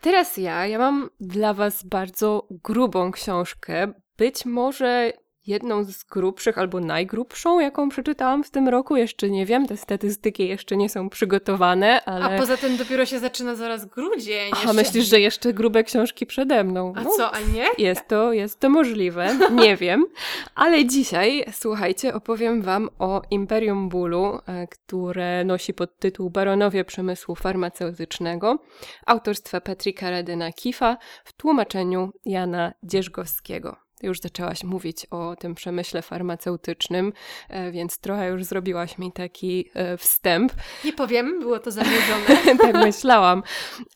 Teraz 0.00 0.36
ja, 0.36 0.66
ja 0.66 0.78
mam 0.78 1.10
dla 1.20 1.54
Was 1.54 1.84
bardzo 1.84 2.48
grubą 2.50 3.12
książkę. 3.12 3.92
Być 4.16 4.46
może 4.46 5.12
jedną 5.46 5.84
z 5.84 6.04
grubszych 6.04 6.58
albo 6.58 6.80
najgrubszą, 6.80 7.60
jaką 7.60 7.88
przeczytałam 7.88 8.44
w 8.44 8.50
tym 8.50 8.68
roku. 8.68 8.96
Jeszcze 8.96 9.30
nie 9.30 9.46
wiem, 9.46 9.66
te 9.66 9.76
statystyki 9.76 10.48
jeszcze 10.48 10.76
nie 10.76 10.88
są 10.88 11.08
przygotowane, 11.08 12.04
ale... 12.04 12.24
A 12.24 12.38
poza 12.38 12.56
tym 12.56 12.76
dopiero 12.76 13.06
się 13.06 13.18
zaczyna 13.18 13.54
zaraz 13.54 13.84
grudzień. 13.84 14.52
A 14.68 14.72
myślisz, 14.72 15.06
że 15.06 15.20
jeszcze 15.20 15.52
grube 15.52 15.84
książki 15.84 16.26
przede 16.26 16.64
mną? 16.64 16.92
A 16.96 17.02
no, 17.02 17.10
co, 17.10 17.32
a 17.32 17.40
nie? 17.40 17.66
Jest 17.78 18.08
to, 18.08 18.32
jest 18.32 18.60
to 18.60 18.70
możliwe, 18.70 19.38
nie 19.52 19.76
wiem. 19.82 20.06
Ale 20.54 20.84
dzisiaj, 20.84 21.44
słuchajcie, 21.52 22.14
opowiem 22.14 22.62
wam 22.62 22.88
o 22.98 23.22
Imperium 23.30 23.88
Bólu, 23.88 24.38
e, 24.46 24.66
które 24.66 25.44
nosi 25.44 25.74
podtytuł 25.74 26.30
Baronowie 26.30 26.84
Przemysłu 26.84 27.34
Farmaceutycznego, 27.34 28.58
autorstwa 29.06 29.60
Patryka 29.60 30.10
Redyna 30.10 30.52
Kifa 30.52 30.96
w 31.24 31.32
tłumaczeniu 31.32 32.12
Jana 32.24 32.72
Dzierzgowskiego 32.82 33.85
już 34.02 34.20
zaczęłaś 34.20 34.64
mówić 34.64 35.06
o 35.10 35.36
tym 35.36 35.54
przemyśle 35.54 36.02
farmaceutycznym, 36.02 37.12
e, 37.48 37.70
więc 37.70 37.98
trochę 37.98 38.28
już 38.28 38.44
zrobiłaś 38.44 38.98
mi 38.98 39.12
taki 39.12 39.70
e, 39.74 39.96
wstęp. 39.96 40.52
Nie 40.84 40.92
powiem, 40.92 41.40
było 41.40 41.58
to 41.58 41.70
zamierzone. 41.70 42.26
tak 42.62 42.74
myślałam. 42.74 43.42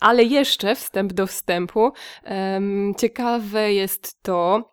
Ale 0.01 0.25
jeszcze 0.25 0.75
wstęp 0.75 1.13
do 1.13 1.27
wstępu. 1.27 1.93
Ciekawe 2.99 3.73
jest 3.73 4.23
to, 4.23 4.71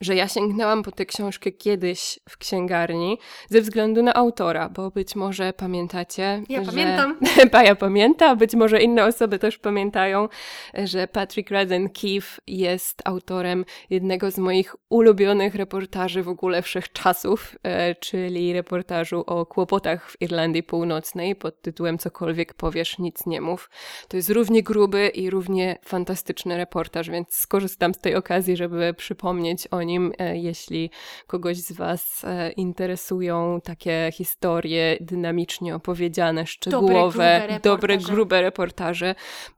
że 0.00 0.14
ja 0.14 0.28
sięgnęłam 0.28 0.82
po 0.82 0.92
tę 0.92 1.06
książkę 1.06 1.52
kiedyś 1.52 2.18
w 2.28 2.38
księgarni 2.38 3.18
ze 3.48 3.60
względu 3.60 4.02
na 4.02 4.14
autora, 4.14 4.68
bo 4.68 4.90
być 4.90 5.16
może 5.16 5.52
pamiętacie. 5.52 6.42
Ja 6.48 6.64
że... 6.64 6.70
pamiętam. 6.70 7.18
Paja 7.52 7.74
pamięta, 7.74 8.36
być 8.36 8.54
może 8.54 8.82
inne 8.82 9.04
osoby 9.04 9.38
też 9.38 9.58
pamiętają, 9.58 10.28
że 10.74 11.08
Patrick 11.08 11.50
Radden 11.50 11.88
Keefe 11.88 12.40
jest 12.46 13.02
autorem 13.04 13.64
jednego 13.90 14.30
z 14.30 14.38
moich 14.38 14.76
ulubionych 14.88 15.54
reportaży 15.54 16.22
w 16.22 16.28
ogóle 16.28 16.62
wszechczasów, 16.62 17.56
e, 17.62 17.94
czyli 17.94 18.52
reportażu 18.52 19.24
o 19.26 19.46
kłopotach 19.46 20.10
w 20.10 20.22
Irlandii 20.22 20.62
Północnej 20.62 21.36
pod 21.36 21.62
tytułem 21.62 21.98
Cokolwiek 21.98 22.54
powiesz, 22.54 22.98
nic 22.98 23.26
nie 23.26 23.40
mów. 23.40 23.70
To 24.08 24.16
jest 24.16 24.30
równie 24.30 24.62
gruby 24.62 25.08
i 25.08 25.30
równie 25.30 25.78
fantastyczny 25.84 26.56
reportaż, 26.56 27.10
więc 27.10 27.34
skorzystam 27.34 27.94
z 27.94 27.98
tej 27.98 28.14
okazji, 28.14 28.56
żeby 28.56 28.94
przypomnieć 28.94 29.66
o 29.66 29.85
nim. 29.86 30.12
E, 30.18 30.36
jeśli 30.36 30.90
kogoś 31.26 31.56
z 31.56 31.72
Was 31.72 32.24
e, 32.24 32.50
interesują 32.50 33.60
takie 33.64 34.10
historie 34.12 34.96
dynamicznie 35.00 35.74
opowiedziane, 35.74 36.46
szczegółowe, 36.46 37.40
dobre, 37.40 37.60
grube 37.60 37.60
dobre, 37.60 37.98
grube 37.98 38.42
reportaże, 38.42 39.14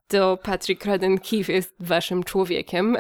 to 0.09 0.39
Patrick 0.43 0.85
Radden 0.85 1.19
Keefe 1.19 1.53
jest 1.53 1.75
Waszym 1.81 2.25
człowiekiem, 2.25 2.97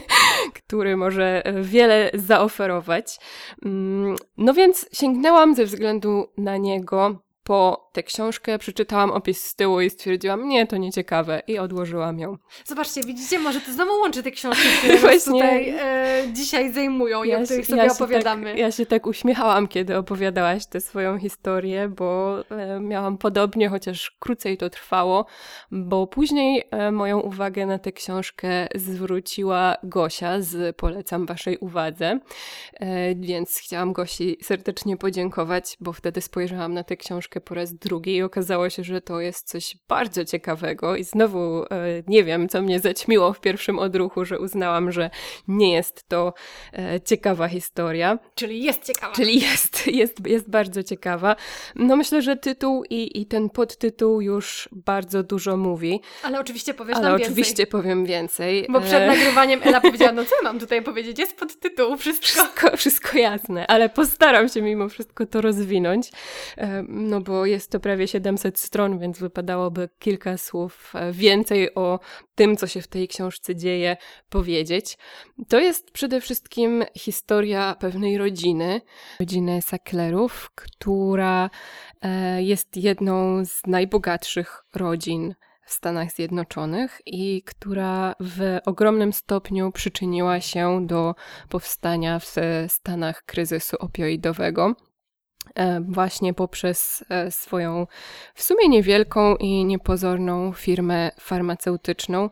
który 0.64 0.96
może 0.96 1.42
wiele 1.62 2.10
zaoferować. 2.14 3.18
Mm, 3.64 4.16
no 4.36 4.54
więc 4.54 4.86
sięgnęłam 4.92 5.54
ze 5.54 5.64
względu 5.64 6.26
na 6.36 6.56
niego 6.56 7.22
po 7.42 7.87
tę 7.98 8.02
książkę, 8.02 8.58
przeczytałam 8.58 9.10
opis 9.10 9.44
z 9.44 9.54
tyłu 9.54 9.80
i 9.80 9.90
stwierdziłam, 9.90 10.48
nie, 10.48 10.66
to 10.66 10.76
nieciekawe 10.76 11.42
i 11.46 11.58
odłożyłam 11.58 12.18
ją. 12.18 12.36
Zobaczcie, 12.64 13.02
widzicie, 13.02 13.38
może 13.38 13.60
to 13.60 13.72
znowu 13.72 13.92
łączy 14.00 14.22
te 14.22 14.30
książki, 14.30 14.68
które 14.78 14.98
Właśnie, 14.98 15.32
tutaj 15.32 15.68
e, 15.68 16.24
dzisiaj 16.32 16.72
zajmują 16.72 17.24
i 17.24 17.28
ja 17.28 17.38
o 17.38 17.44
których 17.44 17.66
sobie 17.66 17.84
ja 17.84 17.92
opowiadamy. 17.92 18.50
Tak, 18.50 18.58
ja 18.58 18.72
się 18.72 18.86
tak 18.86 19.06
uśmiechałam, 19.06 19.68
kiedy 19.68 19.96
opowiadałaś 19.96 20.66
tę 20.66 20.80
swoją 20.80 21.18
historię, 21.18 21.88
bo 21.88 22.38
e, 22.50 22.80
miałam 22.80 23.18
podobnie, 23.18 23.68
chociaż 23.68 24.16
krócej 24.18 24.56
to 24.56 24.70
trwało, 24.70 25.26
bo 25.70 26.06
później 26.06 26.64
e, 26.70 26.92
moją 26.92 27.20
uwagę 27.20 27.66
na 27.66 27.78
tę 27.78 27.92
książkę 27.92 28.68
zwróciła 28.74 29.76
Gosia 29.82 30.40
z 30.40 30.76
Polecam 30.76 31.26
Waszej 31.26 31.58
uwadze, 31.58 32.18
e, 32.74 33.14
więc 33.14 33.58
chciałam 33.58 33.92
Gosi 33.92 34.36
serdecznie 34.42 34.96
podziękować, 34.96 35.76
bo 35.80 35.92
wtedy 35.92 36.20
spojrzałam 36.20 36.74
na 36.74 36.84
tę 36.84 36.96
książkę 36.96 37.40
po 37.40 37.54
raz 37.54 37.74
drugi 37.74 37.87
i 38.06 38.22
okazało 38.22 38.70
się, 38.70 38.84
że 38.84 39.00
to 39.00 39.20
jest 39.20 39.48
coś 39.48 39.76
bardzo 39.88 40.24
ciekawego 40.24 40.96
i 40.96 41.04
znowu 41.04 41.64
e, 41.64 41.66
nie 42.06 42.24
wiem, 42.24 42.48
co 42.48 42.62
mnie 42.62 42.80
zaćmiło 42.80 43.32
w 43.32 43.40
pierwszym 43.40 43.78
odruchu, 43.78 44.24
że 44.24 44.38
uznałam, 44.38 44.92
że 44.92 45.10
nie 45.48 45.72
jest 45.72 46.08
to 46.08 46.34
e, 46.72 47.00
ciekawa 47.00 47.48
historia. 47.48 48.18
Czyli 48.34 48.62
jest 48.62 48.84
ciekawa. 48.84 49.14
Czyli 49.14 49.40
jest, 49.40 49.86
jest, 49.86 50.26
jest 50.26 50.50
bardzo 50.50 50.82
ciekawa. 50.82 51.36
No 51.76 51.96
myślę, 51.96 52.22
że 52.22 52.36
tytuł 52.36 52.84
i, 52.90 53.20
i 53.20 53.26
ten 53.26 53.50
podtytuł 53.50 54.20
już 54.20 54.68
bardzo 54.72 55.22
dużo 55.22 55.56
mówi. 55.56 56.00
Ale 56.22 56.40
oczywiście 56.40 56.74
powiesz 56.74 56.96
Ale 56.96 57.08
nam 57.08 57.16
oczywiście 57.22 57.56
więcej. 57.56 57.66
powiem 57.66 58.06
więcej. 58.06 58.66
Bo 58.68 58.80
przed 58.80 59.02
e, 59.02 59.06
nagrywaniem 59.06 59.60
Ela 59.64 59.80
powiedziała, 59.88 60.12
no 60.12 60.24
co 60.24 60.34
mam 60.42 60.58
tutaj 60.58 60.82
powiedzieć? 60.82 61.18
Jest 61.18 61.36
podtytuł, 61.36 61.96
wszystko. 61.96 62.26
Wszystko, 62.26 62.76
wszystko 62.76 63.18
jasne, 63.18 63.66
ale 63.66 63.88
postaram 63.88 64.48
się 64.48 64.62
mimo 64.62 64.88
wszystko 64.88 65.26
to 65.26 65.40
rozwinąć, 65.40 66.10
no 66.88 67.20
bo 67.20 67.46
jest 67.46 67.67
to 67.68 67.80
prawie 67.80 68.08
700 68.08 68.58
stron, 68.58 68.98
więc 68.98 69.18
wypadałoby 69.18 69.88
kilka 69.98 70.38
słów 70.38 70.92
e, 70.94 71.12
więcej 71.12 71.74
o 71.74 72.00
tym, 72.34 72.56
co 72.56 72.66
się 72.66 72.82
w 72.82 72.86
tej 72.86 73.08
książce 73.08 73.56
dzieje, 73.56 73.96
powiedzieć. 74.28 74.98
To 75.48 75.58
jest 75.58 75.90
przede 75.90 76.20
wszystkim 76.20 76.84
historia 76.96 77.76
pewnej 77.80 78.18
rodziny, 78.18 78.80
rodziny 79.20 79.62
Sacklerów, 79.62 80.50
która 80.54 81.50
e, 82.02 82.42
jest 82.42 82.76
jedną 82.76 83.44
z 83.44 83.66
najbogatszych 83.66 84.64
rodzin 84.74 85.34
w 85.68 85.72
Stanach 85.72 86.12
Zjednoczonych 86.12 87.00
i 87.06 87.42
która 87.42 88.14
w 88.20 88.58
ogromnym 88.66 89.12
stopniu 89.12 89.72
przyczyniła 89.72 90.40
się 90.40 90.86
do 90.86 91.14
powstania 91.48 92.18
w 92.18 92.34
Stanach 92.68 93.22
kryzysu 93.24 93.76
opioidowego. 93.80 94.74
E, 95.54 95.80
właśnie 95.80 96.34
poprzez 96.34 97.04
e, 97.08 97.30
swoją 97.30 97.86
w 98.34 98.42
sumie 98.42 98.68
niewielką 98.68 99.36
i 99.36 99.64
niepozorną 99.64 100.52
firmę 100.52 101.10
farmaceutyczną 101.20 102.30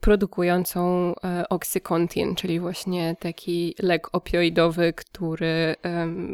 produkującą 0.00 1.14
e, 1.24 1.48
Oxycontin, 1.48 2.34
czyli 2.34 2.60
właśnie 2.60 3.16
taki 3.20 3.74
lek 3.82 4.08
opioidowy, 4.12 4.92
który 4.92 5.76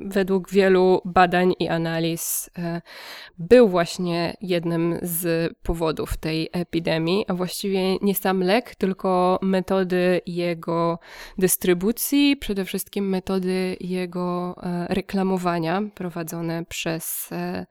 według 0.05 0.51
wielu 0.51 1.01
badań 1.05 1.53
i 1.59 1.69
analiz 1.69 2.51
był 3.39 3.69
właśnie 3.69 4.37
jednym 4.41 4.99
z 5.03 5.53
powodów 5.63 6.17
tej 6.17 6.49
epidemii, 6.53 7.25
a 7.29 7.35
właściwie 7.35 7.97
nie 7.97 8.15
sam 8.15 8.43
lek, 8.43 8.75
tylko 8.75 9.39
metody 9.43 10.21
jego 10.27 10.99
dystrybucji, 11.39 12.37
przede 12.37 12.65
wszystkim 12.65 13.09
metody 13.09 13.77
jego 13.81 14.57
reklamowania 14.89 15.83
prowadzone 15.95 16.22
prowadzone 16.23 16.65
przez 16.65 17.29
e, 17.33 17.67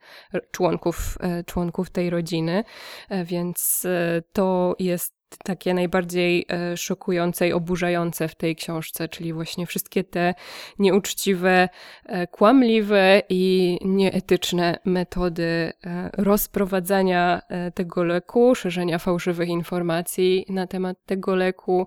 członków, 0.50 1.18
e, 1.20 1.44
członków 1.44 1.90
tej 1.90 2.10
rodziny, 2.10 2.64
e, 3.08 3.24
więc 3.24 3.86
to 4.32 4.76
jest 4.78 5.21
takie 5.44 5.74
najbardziej 5.74 6.46
e, 6.48 6.76
szokujące 6.76 7.48
i 7.48 7.52
oburzające 7.52 8.28
w 8.28 8.34
tej 8.34 8.56
książce, 8.56 9.08
czyli 9.08 9.32
właśnie 9.32 9.66
wszystkie 9.66 10.04
te 10.04 10.34
nieuczciwe, 10.78 11.68
e, 12.06 12.26
kłamliwe 12.26 13.22
i 13.28 13.78
nieetyczne 13.84 14.78
metody 14.84 15.42
e, 15.84 16.10
rozprowadzania 16.12 17.42
tego 17.74 18.04
leku, 18.04 18.54
szerzenia 18.54 18.98
fałszywych 18.98 19.48
informacji 19.48 20.46
na 20.48 20.66
temat 20.66 20.96
tego 21.06 21.34
leku 21.34 21.86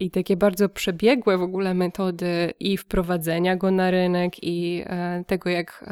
i 0.00 0.10
takie 0.10 0.36
bardzo 0.36 0.68
przebiegłe 0.68 1.38
w 1.38 1.42
ogóle 1.42 1.74
metody 1.74 2.52
i 2.60 2.76
wprowadzenia 2.76 3.56
go 3.56 3.70
na 3.70 3.90
rynek 3.90 4.32
i 4.42 4.84
tego, 5.26 5.50
jak 5.50 5.84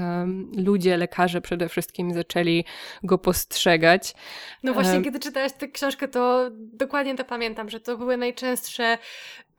ludzie, 0.57 0.97
lekarze 0.97 1.41
przede 1.41 1.69
wszystkim 1.69 2.15
zaczęli 2.15 2.65
go 3.03 3.19
postrzegać. 3.19 4.15
No 4.63 4.75
właśnie, 4.75 5.03
kiedy 5.03 5.21
czytałaś 5.21 5.53
tę 5.53 5.69
książkę, 5.69 6.09
to 6.09 6.51
dokładnie 6.77 7.15
to 7.15 7.25
pamiętam, 7.25 7.71
że 7.71 7.81
to 7.81 7.99
były 7.99 8.17
najczęstsze 8.17 8.99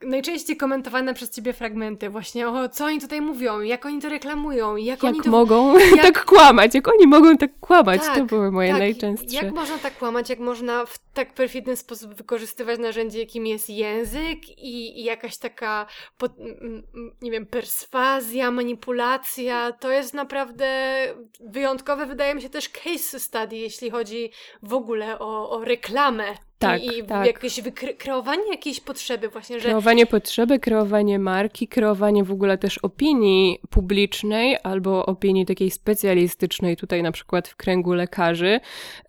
najczęściej 0.01 0.57
komentowane 0.57 1.13
przez 1.13 1.29
ciebie 1.29 1.53
fragmenty 1.53 2.09
właśnie 2.09 2.49
o 2.49 2.69
co 2.69 2.85
oni 2.85 3.01
tutaj 3.01 3.21
mówią, 3.21 3.61
jak 3.61 3.85
oni 3.85 4.01
to 4.01 4.09
reklamują, 4.09 4.75
jak, 4.75 5.03
jak 5.03 5.13
oni 5.13 5.21
to... 5.21 5.29
mogą 5.29 5.77
jak... 5.97 6.01
tak 6.01 6.25
kłamać, 6.25 6.75
jak 6.75 6.87
oni 6.87 7.07
mogą 7.07 7.37
tak 7.37 7.59
kłamać, 7.59 8.01
tak, 8.01 8.15
to 8.15 8.25
były 8.25 8.51
moje 8.51 8.69
tak. 8.69 8.79
najczęstsze. 8.79 9.45
Jak 9.45 9.55
można 9.55 9.77
tak 9.77 9.97
kłamać, 9.97 10.29
jak 10.29 10.39
można 10.39 10.85
w 10.85 10.99
tak 11.13 11.33
perfidny 11.33 11.75
sposób 11.75 12.13
wykorzystywać 12.13 12.79
narzędzie, 12.79 13.19
jakim 13.19 13.47
jest 13.47 13.69
język 13.69 14.49
i, 14.49 15.01
i 15.01 15.03
jakaś 15.03 15.37
taka, 15.37 15.85
pod, 16.17 16.31
nie 17.21 17.31
wiem, 17.31 17.45
perswazja, 17.45 18.51
manipulacja, 18.51 19.71
to 19.71 19.91
jest 19.91 20.13
naprawdę 20.13 20.97
wyjątkowe, 21.39 22.05
wydaje 22.05 22.35
mi 22.35 22.41
się 22.41 22.49
też 22.49 22.69
case 22.69 23.19
study, 23.19 23.55
jeśli 23.55 23.89
chodzi 23.89 24.31
w 24.63 24.73
ogóle 24.73 25.19
o, 25.19 25.49
o 25.49 25.65
reklamę 25.65 26.23
tak, 26.59 26.83
I, 26.83 26.99
i 26.99 27.03
tak. 27.03 27.27
jakieś 27.27 27.61
kreowanie 27.97 28.51
jakiejś 28.51 28.79
potrzeby 28.79 29.29
właśnie, 29.29 29.59
że... 29.59 29.69
Kreowanie 29.69 30.05
potrzeby, 30.05 30.59
kreowanie 30.59 31.19
marki, 31.19 31.67
kreowanie 31.67 32.23
w 32.23 32.31
ogóle 32.31 32.57
też 32.57 32.77
opinii 32.77 33.59
publicznej 33.69 34.57
albo 34.63 35.05
opinii 35.05 35.45
takiej 35.45 35.71
specjalistycznej, 35.71 36.77
tutaj 36.77 37.03
na 37.03 37.11
przykład 37.11 37.47
w 37.47 37.55
kręgu 37.55 37.93
lekarzy 37.93 38.59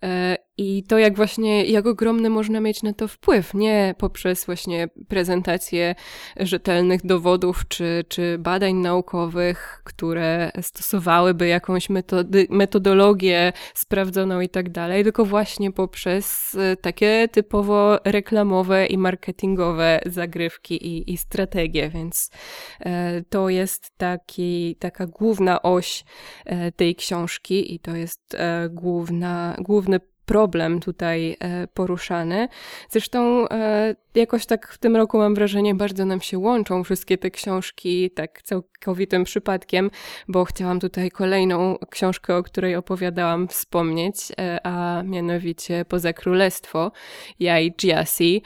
e, 0.03 0.46
i 0.57 0.83
to, 0.83 0.97
jak 0.97 1.15
właśnie, 1.15 1.65
jak 1.65 1.85
ogromny 1.85 2.29
można 2.29 2.59
mieć 2.59 2.83
na 2.83 2.93
to 2.93 3.07
wpływ, 3.07 3.53
nie 3.53 3.95
poprzez 3.97 4.45
właśnie 4.45 4.87
prezentację 5.07 5.95
rzetelnych 6.39 7.05
dowodów 7.05 7.67
czy, 7.67 8.05
czy 8.07 8.37
badań 8.37 8.75
naukowych, 8.75 9.81
które 9.83 10.51
stosowałyby 10.61 11.47
jakąś 11.47 11.89
metody, 11.89 12.47
metodologię 12.49 13.53
sprawdzoną 13.73 14.41
i 14.41 14.49
tak 14.49 14.69
dalej, 14.69 15.03
tylko 15.03 15.25
właśnie 15.25 15.71
poprzez 15.71 16.55
e, 16.55 16.75
takie 16.75 17.27
typowo 17.31 17.99
reklamowe 18.05 18.85
i 18.85 18.97
marketingowe 18.97 20.01
zagrywki 20.05 20.87
i, 20.87 21.13
i 21.13 21.17
strategie, 21.17 21.89
więc 21.89 22.31
e, 22.79 23.23
to 23.29 23.49
jest 23.49 23.91
taki, 23.97 24.75
taka 24.79 25.07
główna 25.07 25.61
oś 25.61 26.05
e, 26.45 26.71
tej 26.71 26.95
książki 26.95 27.73
i 27.73 27.79
to 27.79 27.95
jest 27.95 28.37
główna, 28.69 29.55
główny 29.59 29.99
problem 30.27 30.79
tutaj 30.79 31.37
e, 31.39 31.67
poruszany. 31.67 32.47
Zresztą 32.89 33.49
e, 33.49 33.95
jakoś 34.15 34.45
tak 34.45 34.67
w 34.67 34.77
tym 34.77 34.95
roku 34.95 35.17
mam 35.17 35.35
wrażenie, 35.35 35.75
bardzo 35.75 36.05
nam 36.05 36.21
się 36.21 36.37
łączą 36.37 36.83
wszystkie 36.83 37.17
te 37.17 37.31
książki, 37.31 38.11
tak 38.11 38.41
całkowitym 38.41 39.23
przypadkiem, 39.23 39.91
bo 40.27 40.45
chciałam 40.45 40.79
tutaj 40.79 41.11
kolejną 41.11 41.77
książkę, 41.89 42.35
o 42.35 42.43
której 42.43 42.75
opowiadałam, 42.75 43.47
wspomnieć, 43.47 44.15
e, 44.39 44.59
a 44.67 45.03
mianowicie 45.03 45.85
Poza 45.85 46.13
Królestwo, 46.13 46.91
Jai 47.39 47.73
Jiasi. 47.83 48.41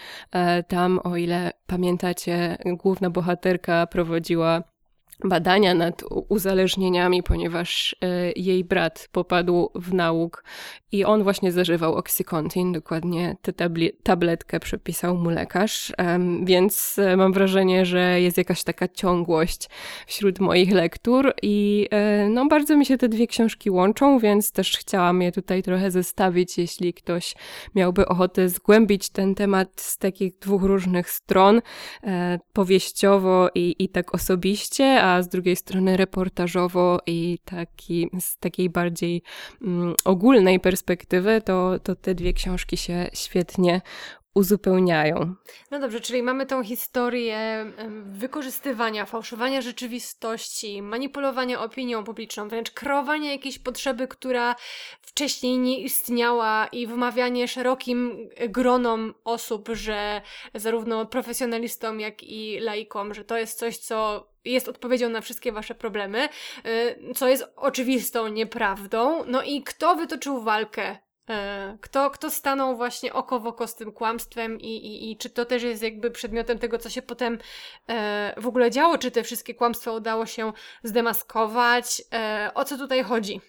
Tam, 0.67 0.99
o 1.03 1.17
ile 1.17 1.51
pamiętacie, 1.67 2.57
główna 2.65 3.09
bohaterka 3.09 3.87
prowadziła 3.87 4.70
badania 5.23 5.73
nad 5.73 6.03
uzależnieniami, 6.29 7.23
ponieważ 7.23 7.95
e, 8.01 8.31
jej 8.31 8.63
brat 8.63 9.09
popadł 9.11 9.69
w 9.75 9.93
nauk 9.93 10.43
i 10.91 11.05
on 11.05 11.23
właśnie 11.23 11.51
zażywał 11.51 11.95
Oxycontin, 11.95 12.71
dokładnie 12.71 13.35
tę 13.41 13.53
tabletkę 14.03 14.59
przepisał 14.59 15.17
mu 15.17 15.29
lekarz, 15.29 15.93
więc 16.43 16.99
e, 16.99 17.17
mam 17.17 17.33
wrażenie, 17.33 17.85
że 17.85 18.21
jest 18.21 18.37
jakaś 18.37 18.63
taka 18.63 18.87
ciągłość 18.87 19.69
wśród 20.07 20.39
moich 20.39 20.71
lektur 20.71 21.33
i 21.41 21.87
e, 21.91 22.29
no 22.29 22.47
bardzo 22.47 22.77
mi 22.77 22.85
się 22.85 22.97
te 22.97 23.09
dwie 23.09 23.27
książki 23.27 23.69
łączą, 23.69 24.19
więc 24.19 24.51
też 24.51 24.77
chciałam 24.77 25.21
je 25.21 25.31
tutaj 25.31 25.63
trochę 25.63 25.91
zestawić, 25.91 26.57
jeśli 26.57 26.93
ktoś 26.93 27.35
miałby 27.75 28.05
ochotę 28.05 28.49
zgłębić 28.49 29.09
ten 29.09 29.35
temat 29.35 29.81
z 29.81 29.97
takich 29.97 30.39
dwóch 30.39 30.63
różnych 30.63 31.09
stron, 31.09 31.61
powieściowo 32.53 33.49
i, 33.55 33.75
i 33.79 33.89
tak 33.89 34.15
osobiście, 34.15 35.01
a 35.01 35.10
z 35.21 35.27
drugiej 35.27 35.55
strony 35.55 35.97
reportażowo 35.97 36.99
i 37.07 37.39
taki, 37.45 38.09
z 38.19 38.37
takiej 38.37 38.69
bardziej 38.69 39.23
mm, 39.61 39.95
ogólnej 40.05 40.59
perspektywy, 40.59 41.41
to, 41.41 41.79
to 41.79 41.95
te 41.95 42.15
dwie 42.15 42.33
książki 42.33 42.77
się 42.77 43.09
świetnie 43.13 43.81
uzupełniają. 44.33 45.35
No 45.71 45.79
dobrze, 45.79 45.99
czyli 45.99 46.23
mamy 46.23 46.45
tą 46.45 46.63
historię 46.63 47.65
wykorzystywania, 48.03 49.05
fałszowania 49.05 49.61
rzeczywistości, 49.61 50.81
manipulowania 50.81 51.61
opinią 51.61 52.03
publiczną, 52.03 52.47
wręcz 52.47 52.71
kreowania 52.71 53.31
jakiejś 53.31 53.59
potrzeby, 53.59 54.07
która 54.07 54.55
wcześniej 55.01 55.57
nie 55.57 55.79
istniała 55.79 56.67
i 56.67 56.87
wmawianie 56.87 57.47
szerokim 57.47 58.29
gronom 58.49 59.13
osób, 59.23 59.69
że 59.73 60.21
zarówno 60.55 61.05
profesjonalistom, 61.05 61.99
jak 61.99 62.23
i 62.23 62.59
laikom, 62.59 63.13
że 63.13 63.23
to 63.23 63.37
jest 63.37 63.59
coś, 63.59 63.77
co 63.77 64.27
jest 64.45 64.67
odpowiedzią 64.67 65.09
na 65.09 65.21
wszystkie 65.21 65.51
wasze 65.51 65.75
problemy, 65.75 66.29
y, 66.65 67.13
co 67.13 67.27
jest 67.27 67.45
oczywistą 67.55 68.27
nieprawdą. 68.27 69.23
No 69.27 69.43
i 69.43 69.63
kto 69.63 69.95
wytoczył 69.95 70.41
walkę 70.41 70.97
kto, 71.81 72.09
kto 72.09 72.29
stanął 72.29 72.75
właśnie 72.75 73.13
oko 73.13 73.39
w 73.39 73.47
oko 73.47 73.67
z 73.67 73.75
tym 73.75 73.91
kłamstwem 73.91 74.59
i, 74.59 74.67
i, 74.67 75.11
i 75.11 75.17
czy 75.17 75.29
to 75.29 75.45
też 75.45 75.63
jest 75.63 75.83
jakby 75.83 76.11
przedmiotem 76.11 76.59
tego, 76.59 76.77
co 76.77 76.89
się 76.89 77.01
potem 77.01 77.37
e, 77.89 78.33
w 78.37 78.47
ogóle 78.47 78.71
działo? 78.71 78.97
Czy 78.97 79.11
te 79.11 79.23
wszystkie 79.23 79.53
kłamstwa 79.53 79.91
udało 79.91 80.25
się 80.25 80.53
zdemaskować? 80.83 82.01
E, 82.13 82.51
o 82.55 82.65
co 82.65 82.77
tutaj 82.77 83.03
chodzi? 83.03 83.41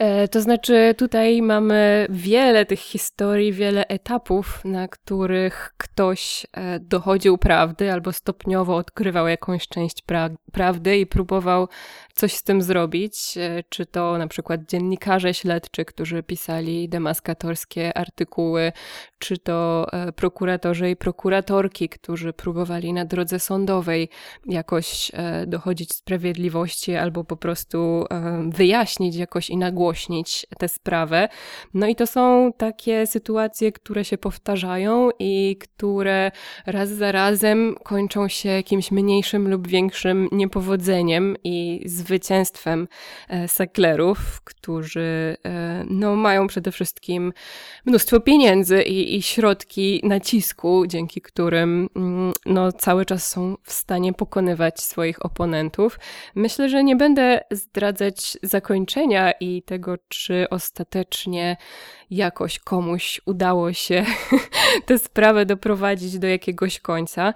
E, 0.00 0.28
to 0.28 0.40
znaczy, 0.40 0.94
tutaj 0.98 1.42
mamy 1.42 2.06
wiele 2.10 2.66
tych 2.66 2.78
historii, 2.78 3.52
wiele 3.52 3.86
etapów, 3.88 4.64
na 4.64 4.88
których 4.88 5.74
ktoś 5.76 6.46
e, 6.52 6.80
dochodził 6.80 7.38
prawdy 7.38 7.92
albo 7.92 8.12
stopniowo 8.12 8.76
odkrywał 8.76 9.28
jakąś 9.28 9.68
część 9.68 10.02
pra 10.02 10.30
prawdy 10.52 10.98
i 10.98 11.06
próbował 11.06 11.68
coś 12.14 12.34
z 12.34 12.42
tym 12.42 12.62
zrobić. 12.62 13.36
E, 13.36 13.62
czy 13.68 13.86
to 13.86 14.18
na 14.18 14.26
przykład 14.26 14.60
dziennikarze 14.68 15.34
śledczy, 15.34 15.84
którzy 15.84 16.22
pisali 16.22 16.88
demaskatorskie 16.88 17.98
artykuły, 17.98 18.72
czy 19.18 19.38
to 19.38 19.86
prokuratorzy 20.16 20.90
i 20.90 20.96
prokuratorki, 20.96 21.88
którzy 21.88 22.32
próbowali 22.32 22.92
na 22.92 23.04
drodze 23.04 23.38
sądowej 23.38 24.08
jakoś 24.46 25.12
dochodzić 25.46 25.94
sprawiedliwości 25.94 26.94
albo 26.94 27.24
po 27.24 27.36
prostu 27.36 28.04
wyjaśnić 28.48 29.16
jakoś 29.16 29.50
i 29.50 29.56
nagłośnić 29.56 30.46
tę 30.58 30.68
sprawę. 30.68 31.28
No 31.74 31.86
i 31.86 31.96
to 31.96 32.06
są 32.06 32.52
takie 32.56 33.06
sytuacje, 33.06 33.72
które 33.72 34.04
się 34.04 34.18
powtarzają 34.18 35.08
i 35.18 35.56
które 35.60 36.30
raz 36.66 36.88
za 36.88 37.12
razem 37.12 37.76
kończą 37.84 38.28
się 38.28 38.48
jakimś 38.48 38.90
mniejszym 38.90 39.50
lub 39.50 39.68
większym 39.68 40.28
niepowodzeniem 40.32 41.36
i 41.44 41.82
zwycięstwem 42.00 42.88
e, 43.28 43.48
saklerów, 43.48 44.40
którzy 44.44 45.36
e, 45.44 45.84
no, 45.90 46.16
mają 46.16 46.46
przede 46.46 46.72
wszystkim 46.72 47.32
mnóstwo 47.84 48.20
pieniędzy 48.20 48.82
i, 48.82 49.16
i 49.16 49.22
środki 49.22 50.00
nacisku, 50.04 50.86
dzięki 50.86 51.20
którym 51.20 51.88
mm, 51.96 52.32
no, 52.46 52.72
cały 52.72 53.04
czas 53.04 53.28
są 53.28 53.56
w 53.62 53.72
stanie 53.72 54.12
pokonywać 54.12 54.80
swoich 54.80 55.24
oponentów. 55.24 55.98
Myślę, 56.34 56.68
że 56.68 56.84
nie 56.84 56.96
będę 56.96 57.40
zdradzać 57.50 58.38
zakończenia 58.42 59.32
i 59.32 59.62
tego, 59.62 59.96
czy 60.08 60.46
ostatecznie 60.50 61.56
jakoś 62.10 62.58
komuś 62.58 63.20
udało 63.26 63.72
się 63.72 64.04
tę 64.86 64.98
sprawę 64.98 65.46
doprowadzić 65.46 66.18
do 66.18 66.26
jakiegoś 66.26 66.80
końca. 66.80 67.34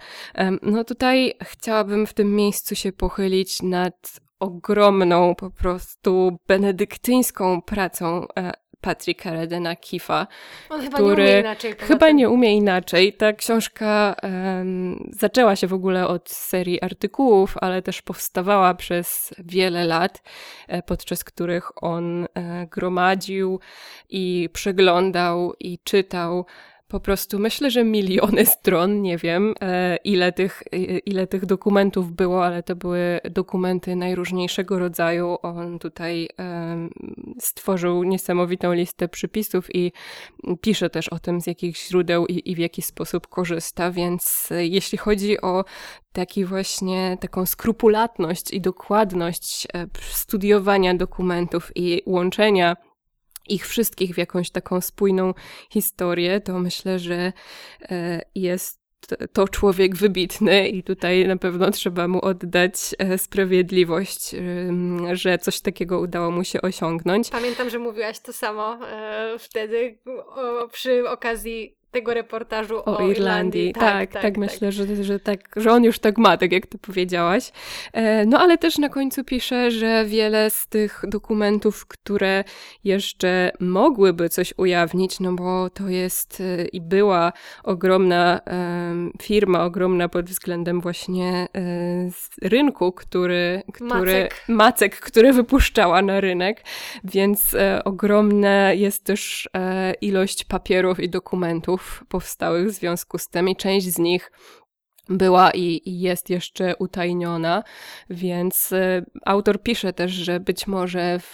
No 0.62 0.84
tutaj 0.84 1.34
chciałabym 1.42 2.06
w 2.06 2.14
tym 2.14 2.36
miejscu 2.36 2.74
się 2.74 2.92
pochylić 2.92 3.62
nad 3.62 4.23
ogromną, 4.44 5.34
po 5.34 5.50
prostu 5.50 6.38
benedyktyńską 6.46 7.62
pracą 7.62 8.26
e, 8.38 8.52
Patricka 8.84 9.32
Redena 9.32 9.76
Kifa, 9.76 10.26
On 10.70 10.80
chyba 10.80 10.94
który 10.94 11.24
nie 11.24 11.32
umie 11.32 11.40
inaczej. 11.40 11.74
Chyba 11.78 12.10
nie 12.10 12.30
umie 12.30 12.56
inaczej. 12.56 13.12
Ta 13.12 13.32
książka 13.32 14.16
um, 14.22 15.10
zaczęła 15.12 15.56
się 15.56 15.66
w 15.66 15.72
ogóle 15.72 16.08
od 16.08 16.30
serii 16.30 16.82
artykułów, 16.82 17.54
ale 17.60 17.82
też 17.82 18.02
powstawała 18.02 18.74
przez 18.74 19.34
wiele 19.38 19.84
lat, 19.84 20.22
e, 20.68 20.82
podczas 20.82 21.24
których 21.24 21.84
on 21.84 22.24
e, 22.24 22.66
gromadził 22.66 23.60
i 24.08 24.48
przeglądał 24.52 25.54
i 25.60 25.78
czytał 25.84 26.46
po 26.94 27.00
prostu 27.00 27.38
myślę, 27.38 27.70
że 27.70 27.84
miliony 27.84 28.46
stron, 28.56 29.02
nie 29.02 29.18
wiem 29.18 29.54
e, 29.60 29.96
ile 29.96 30.32
tych, 30.32 30.62
e, 30.72 30.76
ile 30.98 31.26
tych 31.26 31.46
dokumentów 31.46 32.12
było, 32.12 32.46
ale 32.46 32.62
to 32.62 32.76
były 32.76 33.20
dokumenty 33.30 33.96
najróżniejszego 33.96 34.78
rodzaju. 34.78 35.36
On 35.42 35.78
tutaj 35.78 36.28
stworzył 37.40 38.04
niesamowitą 38.04 38.72
listę 38.72 39.08
przypisów 39.08 39.74
i 39.74 39.92
pisze 40.60 40.90
też 40.90 41.08
o 41.08 41.18
tym, 41.18 41.40
z 41.40 41.46
jakich 41.46 41.76
źródeł 41.78 42.26
i, 42.26 42.50
i 42.50 42.54
w 42.54 42.58
jaki 42.58 42.82
sposób 42.82 43.26
korzysta, 43.26 43.90
więc 43.90 44.48
e, 44.52 44.66
jeśli 44.66 44.98
chodzi 44.98 45.40
o 45.40 45.64
taki 46.12 46.44
właśnie 46.44 47.18
taką 47.20 47.46
skrupulatność 47.46 48.52
i 48.52 48.60
dokładność 48.60 49.66
studiowania 50.00 50.94
dokumentów 50.94 51.72
i 51.74 52.02
łączenia 52.06 52.76
ich 53.48 53.66
wszystkich 53.66 54.14
w 54.14 54.18
jakąś 54.18 54.50
taką 54.50 54.80
spójną 54.80 55.34
historię, 55.70 56.40
to 56.40 56.58
myślę, 56.58 56.98
że 56.98 57.32
e, 57.90 58.22
jest 58.34 58.84
to 59.32 59.48
człowiek 59.48 59.96
wybitny 59.96 60.68
i 60.68 60.82
tutaj 60.82 61.26
na 61.26 61.36
pewno 61.36 61.70
trzeba 61.70 62.08
mu 62.08 62.24
oddać 62.24 62.74
e, 62.98 63.18
sprawiedliwość, 63.18 64.34
że 65.12 65.38
coś 65.38 65.60
takiego 65.60 66.00
udało 66.00 66.30
mu 66.30 66.44
się 66.44 66.62
osiągnąć. 66.62 67.30
Pamiętam, 67.30 67.70
że 67.70 67.78
mówiłaś 67.78 68.20
to 68.20 68.32
samo 68.32 68.78
e, 68.86 69.38
wtedy 69.38 69.98
przy 70.72 71.08
okazji 71.10 71.76
tego 71.94 72.14
reportażu 72.14 72.76
o, 72.76 72.84
o 72.84 72.92
Irlandii. 72.92 73.14
Irlandii. 73.18 73.72
Tak, 73.72 73.82
tak, 73.82 74.12
tak, 74.12 74.22
tak, 74.22 74.36
myślę, 74.36 74.72
że, 74.72 75.04
że, 75.04 75.20
tak, 75.20 75.40
że 75.56 75.72
on 75.72 75.84
już 75.84 75.98
tak 75.98 76.18
ma, 76.18 76.36
tak 76.36 76.52
jak 76.52 76.66
ty 76.66 76.78
powiedziałaś. 76.78 77.52
E, 77.92 78.26
no 78.26 78.38
ale 78.38 78.58
też 78.58 78.78
na 78.78 78.88
końcu 78.88 79.24
pisze, 79.24 79.70
że 79.70 80.04
wiele 80.04 80.50
z 80.50 80.66
tych 80.66 81.02
dokumentów, 81.08 81.86
które 81.86 82.44
jeszcze 82.84 83.52
mogłyby 83.60 84.28
coś 84.28 84.54
ujawnić, 84.56 85.20
no 85.20 85.32
bo 85.32 85.70
to 85.70 85.88
jest 85.88 86.40
e, 86.40 86.64
i 86.64 86.80
była 86.80 87.32
ogromna 87.64 88.40
firma, 89.22 89.64
ogromna 89.64 90.08
pod 90.08 90.26
względem 90.26 90.80
właśnie 90.80 91.48
e, 91.56 92.48
rynku, 92.48 92.92
który, 92.92 93.62
który 93.72 94.22
macek. 94.22 94.44
macek, 94.48 95.00
który 95.00 95.32
wypuszczała 95.32 96.02
na 96.02 96.20
rynek, 96.20 96.62
więc 97.04 97.56
ogromna 97.84 98.72
jest 98.72 99.04
też 99.04 99.48
ilość 100.00 100.44
papierów 100.44 101.00
i 101.00 101.08
dokumentów, 101.08 101.83
powstałych 102.08 102.68
w 102.68 102.72
związku 102.72 103.18
z 103.18 103.28
tym 103.28 103.48
i 103.48 103.56
część 103.56 103.86
z 103.86 103.98
nich 103.98 104.32
była 105.08 105.50
i, 105.50 105.82
jest 105.84 106.30
jeszcze 106.30 106.76
utajniona, 106.76 107.62
więc 108.10 108.72
y, 108.72 109.04
autor 109.24 109.62
pisze 109.62 109.92
też, 109.92 110.12
że 110.12 110.40
być 110.40 110.66
może 110.66 111.18
w, 111.18 111.32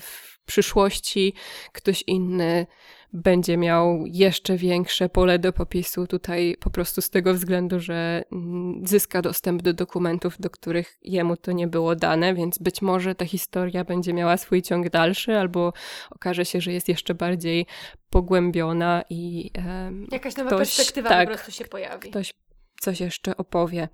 w 0.00 0.40
przyszłości 0.44 1.34
ktoś 1.72 2.04
inny 2.06 2.66
będzie 3.12 3.56
miał 3.56 4.04
jeszcze 4.06 4.56
większe 4.56 5.08
pole 5.08 5.38
do 5.38 5.52
popisu 5.52 6.06
tutaj 6.06 6.56
po 6.60 6.70
prostu 6.70 7.00
z 7.00 7.10
tego 7.10 7.34
względu, 7.34 7.80
że 7.80 8.22
mm, 8.32 8.86
zyska 8.86 9.22
dostęp 9.22 9.62
do 9.62 9.72
dokumentów, 9.72 10.36
do 10.40 10.50
których 10.50 10.98
jemu 11.02 11.36
to 11.36 11.52
nie 11.52 11.66
było 11.66 11.96
dane, 11.96 12.34
więc 12.34 12.58
być 12.58 12.82
może 12.82 13.14
ta 13.14 13.24
historia 13.24 13.84
będzie 13.84 14.12
miała 14.12 14.36
swój 14.36 14.62
ciąg 14.62 14.90
dalszy, 14.90 15.36
albo 15.36 15.72
okaże 16.10 16.44
się, 16.44 16.60
że 16.60 16.72
jest 16.72 16.88
jeszcze 16.88 17.14
bardziej 17.14 17.66
pogłębiona 18.10 19.02
i 19.10 19.50
um, 19.56 20.06
jakaś 20.12 20.36
nowa 20.36 20.50
ktoś, 20.50 20.58
perspektywa 20.58 21.08
tak, 21.08 21.28
po 21.28 21.34
prostu 21.34 21.52
się 21.52 21.64
pojawi. 21.64 22.10
Ktoś 22.10 22.34
coś 22.80 23.00
jeszcze 23.00 23.36
opowie. 23.36 23.88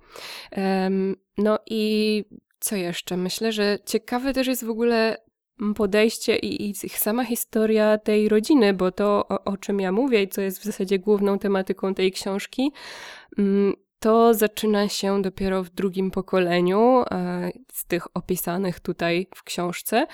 Um, 0.57 1.15
no 1.37 1.59
i 1.65 2.23
co 2.59 2.75
jeszcze? 2.75 3.17
Myślę, 3.17 3.51
że 3.51 3.79
ciekawe 3.85 4.33
też 4.33 4.47
jest 4.47 4.65
w 4.65 4.69
ogóle 4.69 5.17
podejście 5.75 6.35
i, 6.35 6.69
i 6.69 6.89
sama 6.89 7.23
historia 7.23 7.97
tej 7.97 8.29
rodziny, 8.29 8.73
bo 8.73 8.91
to, 8.91 9.27
o, 9.27 9.43
o 9.43 9.57
czym 9.57 9.79
ja 9.79 9.91
mówię 9.91 10.23
i 10.23 10.27
co 10.27 10.41
jest 10.41 10.59
w 10.59 10.63
zasadzie 10.63 10.99
główną 10.99 11.39
tematyką 11.39 11.93
tej 11.93 12.11
książki, 12.11 12.71
to 13.99 14.33
zaczyna 14.33 14.89
się 14.89 15.21
dopiero 15.21 15.63
w 15.63 15.69
drugim 15.69 16.11
pokoleniu 16.11 17.03
e, 17.11 17.51
z 17.71 17.85
tych 17.85 18.17
opisanych 18.17 18.79
tutaj 18.79 19.27
w 19.35 19.43
książce, 19.43 20.07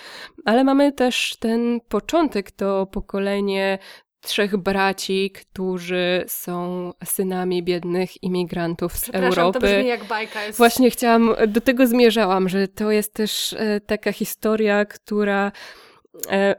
ale 0.46 0.64
mamy 0.64 0.92
też 0.92 1.36
ten 1.40 1.80
początek, 1.90 2.52
to 2.52 2.86
pokolenie 2.86 3.80
trzech 4.22 4.58
braci, 4.58 5.32
którzy 5.32 6.24
są 6.28 6.92
synami 7.06 7.64
biednych 7.64 8.24
imigrantów 8.24 8.98
z 8.98 9.10
Europy. 9.10 9.60
to 9.60 9.66
brzmi 9.68 9.88
jak 9.88 10.04
bajka. 10.04 10.44
Jest... 10.44 10.58
Właśnie 10.58 10.92
chciałam, 10.92 11.36
do 11.48 11.62
tego 11.62 11.88
zmierzałam, 11.88 12.50
że 12.50 12.68
to 12.68 12.92
jest 12.92 13.14
też 13.14 13.54
e, 13.54 13.80
taka 13.80 14.12
historia, 14.12 14.86
która 14.86 15.52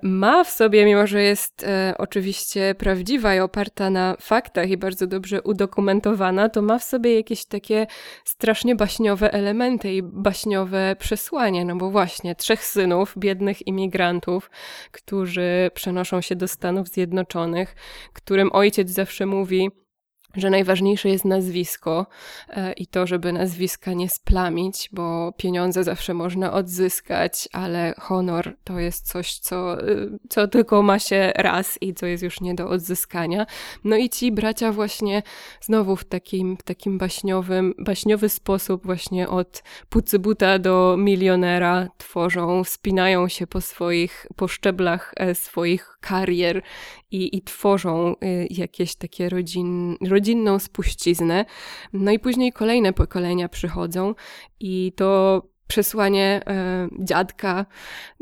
ma 0.03 0.45
w 0.45 0.51
sobie, 0.51 0.85
mimo 0.85 1.07
że 1.07 1.23
jest 1.23 1.65
e, 1.65 1.95
oczywiście 1.99 2.75
prawdziwa 2.79 3.35
i 3.35 3.41
oparta 3.41 3.91
na 3.91 4.17
faktach 4.21 4.71
i 4.71 4.77
bardzo 4.77 5.07
dobrze 5.07 5.43
udokumentowana, 5.43 6.49
to 6.49 6.63
ma 6.63 6.79
w 6.79 6.85
sobie 6.85 7.17
jakieś 7.17 7.45
takie 7.45 7.87
strasznie 8.25 8.77
baśniowe 8.77 9.33
elementy 9.33 9.93
i 9.93 10.03
baśniowe 10.03 10.97
przesłanie, 10.99 11.65
no 11.65 11.77
bo 11.77 11.91
właśnie 11.91 12.35
trzech 12.35 12.65
synów, 12.65 13.15
biednych 13.19 13.67
imigrantów, 13.67 14.51
którzy 14.91 15.71
przenoszą 15.75 16.21
się 16.21 16.37
do 16.37 16.49
Stanów 16.49 16.89
Zjednoczonych, 16.89 17.75
którym 18.13 18.53
ojciec 18.53 18.91
zawsze 18.91 19.27
mówi, 19.27 19.71
że 20.35 20.51
najważniejsze 20.51 21.09
jest 21.09 21.25
nazwisko 21.25 22.07
e, 22.49 22.73
i 22.73 22.87
to, 22.87 23.07
żeby 23.07 23.33
nazwiska 23.33 23.93
nie 23.93 24.09
splamić, 24.09 24.89
bo 24.93 25.33
pieniądze 25.37 25.85
zawsze 25.85 26.15
można 26.15 26.53
odzyskać, 26.53 27.49
ale 27.53 27.95
honor 27.99 28.57
to 28.65 28.79
jest 28.79 29.09
coś, 29.09 29.39
co, 29.39 29.81
e, 29.81 29.95
co 30.29 30.49
tylko 30.49 30.83
ma 30.83 30.99
się 30.99 31.33
raz 31.37 31.79
i 31.81 31.95
co 31.95 32.07
jest 32.07 32.23
już 32.23 32.41
nie 32.41 32.55
do 32.55 32.69
odzyskania. 32.69 33.47
No 33.85 33.97
i 33.97 34.11
ci 34.11 34.33
bracia 34.33 34.73
właśnie 34.73 35.23
znowu 35.61 35.97
w 35.97 36.05
takim, 36.05 36.57
takim 36.65 36.99
baśniowym, 36.99 37.75
baśniowy 37.79 38.29
sposób 38.29 38.87
właśnie 38.87 39.29
od 39.29 39.63
pucybuta 39.89 40.59
do 40.59 40.97
milionera 40.99 41.89
tworzą, 41.99 42.65
wspinają 42.65 43.29
się 43.29 43.47
po 43.47 43.61
swoich, 43.61 44.27
po 44.37 44.49
szczeblach 44.49 45.13
e, 45.17 45.35
swoich 45.35 45.92
karier 46.03 46.63
i, 47.11 47.37
i 47.37 47.43
tworzą 47.43 48.15
jakieś 48.51 48.95
takie 48.95 49.29
rodzin, 49.29 49.97
rodzinną 50.09 50.59
spuściznę. 50.59 51.45
No 51.93 52.11
i 52.11 52.19
później 52.19 52.53
kolejne 52.53 52.93
pokolenia 52.93 53.49
przychodzą 53.49 54.15
i 54.61 54.93
to 54.97 55.43
przesłanie 55.73 56.41
e, 56.47 56.89
dziadka 57.01 57.67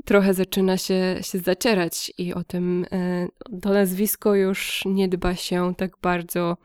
trochę 0.04 0.34
zaczyna 0.34 0.76
się, 0.76 1.16
się 1.20 1.38
zacierać 1.38 2.12
i 2.18 2.34
o 2.34 2.44
tym 2.44 2.86
e, 2.92 3.28
to 3.62 3.70
nazwisko 3.70 4.34
już 4.34 4.82
nie 4.86 5.08
dba 5.08 5.34
się 5.34 5.74
tak 5.74 5.90
bardzo 6.02 6.56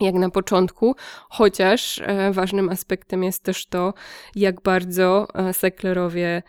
jak 0.00 0.14
na 0.14 0.30
początku, 0.30 0.96
chociaż 1.28 2.00
e, 2.04 2.32
ważnym 2.32 2.68
aspektem 2.68 3.24
jest 3.24 3.42
też 3.42 3.66
to, 3.66 3.94
jak 4.34 4.62
bardzo 4.62 5.26
e, 5.34 5.54
seklerowie 5.54 6.42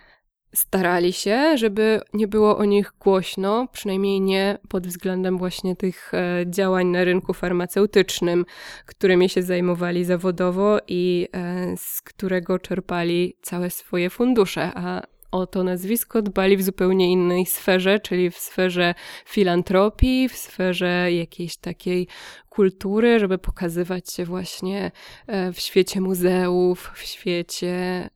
starali 0.54 1.14
się, 1.14 1.58
żeby 1.58 2.02
nie 2.14 2.28
było 2.28 2.58
o 2.58 2.66
nich 2.66 2.94
głośno, 3.00 3.68
przynajmniej 3.72 4.22
nie 4.22 4.58
pod 4.70 4.88
względem 4.88 5.38
właśnie 5.38 5.76
tych 5.76 6.14
e, 6.14 6.46
działań 6.48 6.88
na 6.88 7.04
rynku 7.04 7.34
farmaceutycznym, 7.34 8.46
którymi 8.86 9.30
się 9.30 9.44
zajmowali 9.44 10.06
zawodowo 10.06 10.80
i 10.88 11.28
e, 11.34 11.78
z 11.78 12.02
którego 12.02 12.60
czerpali 12.60 13.38
całe 13.42 13.70
swoje 13.70 14.10
fundusze, 14.10 14.72
a 14.76 15.02
o 15.32 15.48
to 15.48 15.64
nazwisko 15.64 16.22
dbali 16.22 16.58
w 16.58 16.64
zupełnie 16.64 17.12
innej 17.12 17.46
sferze, 17.46 18.00
czyli 18.00 18.32
w 18.32 18.38
sferze 18.38 18.96
filantropii, 19.26 20.30
w 20.30 20.38
sferze 20.38 21.12
jakiejś 21.12 21.58
takiej 21.58 22.08
kultury, 22.50 23.20
żeby 23.20 23.38
pokazywać 23.38 24.14
się 24.14 24.26
właśnie 24.26 24.92
e, 25.28 25.54
w 25.54 25.60
świecie 25.60 26.02
muzeów, 26.02 26.92
w 26.96 27.02
świecie 27.02 28.10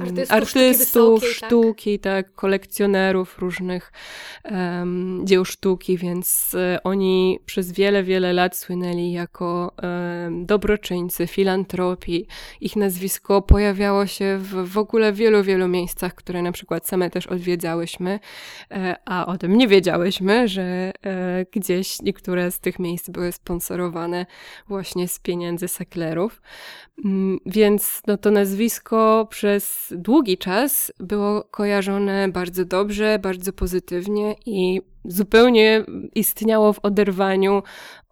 artystów, 0.00 0.36
artystów 0.36 1.24
sztuki, 1.24 1.46
sztuki 1.46 1.98
tak? 1.98 2.26
tak? 2.26 2.34
kolekcjonerów 2.34 3.38
różnych 3.38 3.92
um, 4.44 5.20
dzieł 5.24 5.44
sztuki, 5.44 5.96
więc 5.98 6.54
e, 6.54 6.78
oni 6.84 7.38
przez 7.46 7.72
wiele, 7.72 8.02
wiele 8.02 8.32
lat 8.32 8.56
słynęli 8.56 9.12
jako 9.12 9.72
um, 9.82 10.46
dobroczyńcy, 10.46 11.26
filantropii. 11.26 12.26
Ich 12.60 12.76
nazwisko 12.76 13.42
pojawiało 13.42 14.06
się 14.06 14.38
w, 14.38 14.72
w 14.72 14.78
ogóle 14.78 15.12
w 15.12 15.16
wielu, 15.16 15.42
wielu 15.42 15.68
miejscach, 15.68 16.14
które 16.14 16.42
na 16.42 16.52
przykład 16.52 16.88
same 16.88 17.10
też 17.10 17.26
odwiedzałyśmy, 17.26 18.20
e, 18.70 18.96
a 19.04 19.26
o 19.26 19.38
tym 19.38 19.56
nie 19.56 19.68
wiedziałyśmy, 19.68 20.48
że 20.48 20.92
gdzieś 21.52 22.02
niektóre 22.02 22.50
z 22.50 22.60
tych 22.60 22.78
miejsc 22.78 23.10
były 23.10 23.32
sponsorowane 23.32 23.69
sponsorowane 23.70 24.26
właśnie 24.68 25.08
z 25.08 25.18
pieniędzy 25.18 25.68
seklerów. 25.68 26.42
Mm, 27.04 27.38
więc 27.46 28.02
no, 28.06 28.16
to 28.16 28.30
nazwisko 28.30 29.26
przez 29.30 29.94
długi 29.96 30.38
czas 30.38 30.92
było 30.98 31.44
kojarzone 31.44 32.28
bardzo 32.28 32.64
dobrze, 32.64 33.18
bardzo 33.18 33.52
pozytywnie 33.52 34.34
i 34.46 34.80
zupełnie 35.04 35.84
istniało 36.14 36.72
w 36.72 36.78
oderwaniu 36.82 37.62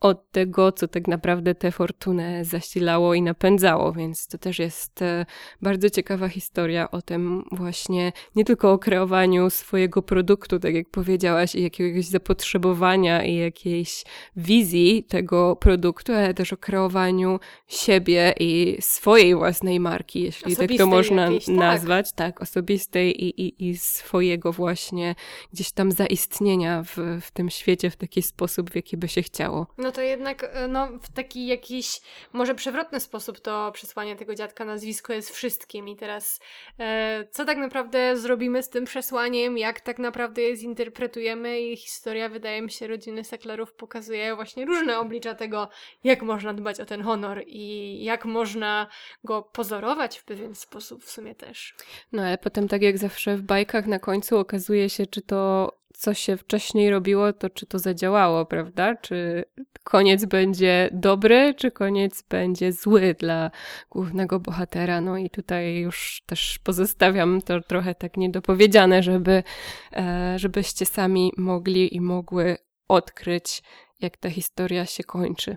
od 0.01 0.31
tego, 0.31 0.73
co 0.73 0.89
tak 0.89 1.09
naprawdę 1.09 1.55
tę 1.55 1.73
fortunę 1.73 2.45
zasilało 2.45 3.15
i 3.15 3.23
napędzało, 3.23 3.93
więc 3.93 4.27
to 4.27 4.39
też 4.39 4.59
jest 4.59 5.03
e, 5.03 5.27
bardzo 5.63 5.91
ciekawa 5.91 6.29
historia 6.29 6.91
o 6.91 7.03
tym 7.03 7.45
właśnie 7.53 8.13
nie 8.37 8.45
tylko 8.45 8.73
o 8.73 8.79
kreowaniu 8.79 9.51
swojego 9.51 10.03
produktu, 10.03 10.59
tak 10.59 10.75
jak 10.75 10.89
powiedziałaś, 10.91 11.55
i 11.55 11.63
jakiegoś 11.63 12.05
zapotrzebowania 12.05 13.25
i 13.25 13.37
jakiejś 13.37 14.05
wizji 14.37 15.05
tego 15.09 15.57
produktu, 15.57 16.13
ale 16.13 16.35
też 16.35 16.53
o 16.53 16.57
kreowaniu 16.57 17.41
siebie 17.67 18.35
i 18.41 18.77
swojej 18.81 19.35
własnej 19.35 19.81
marki, 19.81 20.23
jeśli 20.23 20.45
osobistej 20.45 20.69
tak 20.69 20.79
to 20.79 20.87
można 20.87 21.23
jakiejś, 21.23 21.45
tak. 21.45 21.55
nazwać, 21.55 22.13
tak, 22.13 22.17
tak 22.17 22.43
osobistej 22.43 23.25
i, 23.25 23.43
i, 23.43 23.69
i 23.69 23.77
swojego 23.79 24.53
właśnie 24.53 25.15
gdzieś 25.53 25.73
tam 25.73 25.93
zaistnienia 25.93 26.78
w, 26.83 27.21
w 27.21 27.31
tym 27.31 27.51
świecie 27.51 27.91
w 27.91 27.97
taki 27.97 28.23
sposób, 28.23 28.71
w 28.71 28.75
jaki 28.75 28.97
by 28.97 29.09
się 29.09 29.23
chciało. 29.23 29.67
No 29.79 29.93
to 29.93 30.01
jednak 30.01 30.45
e, 30.53 30.69
no, 30.69 30.89
w 31.03 31.13
taki 31.13 31.47
jakiś 31.47 32.01
może 32.33 32.55
przewrotny 32.55 33.01
sposób 33.01 33.41
to 33.41 33.73
przesłanie 33.73 34.17
tego 34.17 34.35
dziadka 34.35 34.65
nazwisko 34.65 35.13
jest 35.13 35.31
wszystkim 35.31 35.89
i 35.89 35.97
teraz 35.97 36.41
e, 36.79 37.25
co 37.31 37.45
tak 37.45 37.59
naprawdę 37.59 38.17
zrobimy 38.17 38.63
z 38.63 38.69
tym 38.69 38.85
przesłaniem, 38.85 39.59
jak 39.59 39.81
tak 39.81 39.99
naprawdę 39.99 40.43
je 40.43 40.57
zinterpretujemy 40.57 41.61
i 41.61 41.77
historia 41.77 42.29
wydaje 42.29 42.63
mi 42.63 42.71
się 42.71 42.87
rodziny 42.87 43.25
Seklerów 43.25 43.73
pokazuje 43.73 44.35
właśnie 44.35 44.65
różne 44.65 44.99
oblicza 44.99 45.35
tego, 45.35 45.69
jak 46.05 46.23
można 46.23 46.55
dbać 46.55 46.81
o 46.81 46.87
ten 46.87 47.03
honor 47.03 47.43
i 47.47 48.05
jak 48.05 48.25
można 48.25 48.87
go 49.25 49.43
pozorować 49.43 50.19
w 50.19 50.25
pewien 50.25 50.55
sposób 50.55 51.05
w 51.05 51.11
sumie 51.11 51.35
też. 51.35 51.75
No 52.13 52.23
ale 52.23 52.39
potem 52.39 52.69
tak 52.69 52.83
jak 52.83 52.99
zawsze 52.99 53.37
w 53.37 53.43
bajkach 53.43 53.87
na 53.87 53.99
końcu 53.99 54.39
okazuje 54.39 54.91
się, 54.91 55.07
czy 55.07 55.23
to 55.23 55.73
co 55.99 56.15
się 56.15 56.37
wcześniej 56.37 56.91
robiło, 56.91 57.33
to 57.33 57.51
czy 57.51 57.67
to 57.67 57.79
zadziałało, 57.79 58.47
prawda? 58.47 58.97
Czy 58.97 59.45
koniec 59.85 60.25
będzie 60.25 60.91
dobry, 60.93 61.55
czy 61.55 61.71
koniec 61.71 62.23
będzie 62.23 62.73
zły 62.73 63.15
dla 63.19 63.51
głównego 63.91 64.41
bohatera? 64.41 65.01
No 65.01 65.17
i 65.17 65.31
tutaj 65.31 65.77
już 65.77 66.23
też 66.27 66.59
pozostawiam 66.59 67.43
to 67.43 67.61
trochę 67.61 67.95
tak 67.95 68.17
niedopowiedziane, 68.17 69.03
żeby, 69.03 69.43
e, 69.93 70.35
żebyście 70.39 70.87
sami 70.87 71.33
mogli 71.37 71.97
i 71.97 72.01
mogły 72.01 72.57
odkryć, 72.89 73.63
jak 74.01 74.17
ta 74.17 74.31
historia 74.31 74.87
się 74.87 75.05
kończy. 75.05 75.57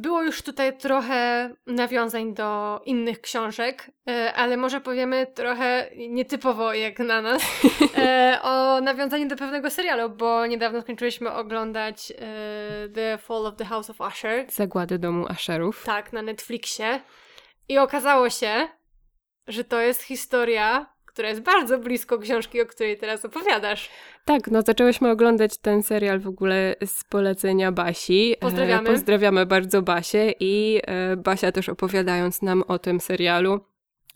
Było 0.00 0.22
już 0.22 0.42
tutaj 0.42 0.78
trochę 0.78 1.50
nawiązań 1.66 2.34
do 2.34 2.80
innych 2.84 3.20
książek, 3.20 3.90
e, 4.08 4.34
ale 4.34 4.56
może 4.56 4.80
powiemy 4.80 5.26
trochę 5.26 5.90
nietypowo 6.08 6.74
jak 6.74 6.98
na 6.98 7.22
nas 7.22 7.42
e, 7.96 8.38
o 8.42 8.80
nawiązaniu 8.80 9.28
do 9.28 9.36
pewnego 9.36 9.70
serialu, 9.70 10.10
bo 10.10 10.46
niedawno 10.46 10.82
skończyliśmy 10.82 11.32
oglądać 11.32 12.10
e, 12.10 12.88
The 12.94 13.18
Fall 13.18 13.46
of 13.46 13.56
the 13.56 13.64
House 13.64 13.90
of 13.90 14.00
Usher. 14.00 14.46
Zagłady 14.50 14.98
domu 14.98 15.26
Usherów. 15.30 15.84
Tak, 15.84 16.12
na 16.12 16.22
Netflixie. 16.22 17.00
I 17.68 17.78
okazało 17.78 18.30
się, 18.30 18.68
że 19.46 19.64
to 19.64 19.80
jest 19.80 20.02
historia 20.02 20.86
która 21.12 21.28
jest 21.28 21.40
bardzo 21.40 21.78
blisko 21.78 22.18
książki, 22.18 22.60
o 22.60 22.66
której 22.66 22.96
teraz 22.96 23.24
opowiadasz. 23.24 23.90
Tak, 24.24 24.50
no 24.50 24.62
zaczęłyśmy 24.62 25.10
oglądać 25.10 25.56
ten 25.56 25.82
serial 25.82 26.20
w 26.20 26.28
ogóle 26.28 26.74
z 26.86 27.04
polecenia 27.04 27.72
Basi. 27.72 28.32
E, 28.32 28.36
Pozdrawiamy. 28.36 28.90
Pozdrawiamy 28.90 29.46
bardzo 29.46 29.82
Basię 29.82 30.34
i 30.40 30.80
e, 30.86 31.16
Basia 31.16 31.52
też 31.52 31.68
opowiadając 31.68 32.42
nam 32.42 32.62
o 32.62 32.78
tym 32.78 33.00
serialu 33.00 33.60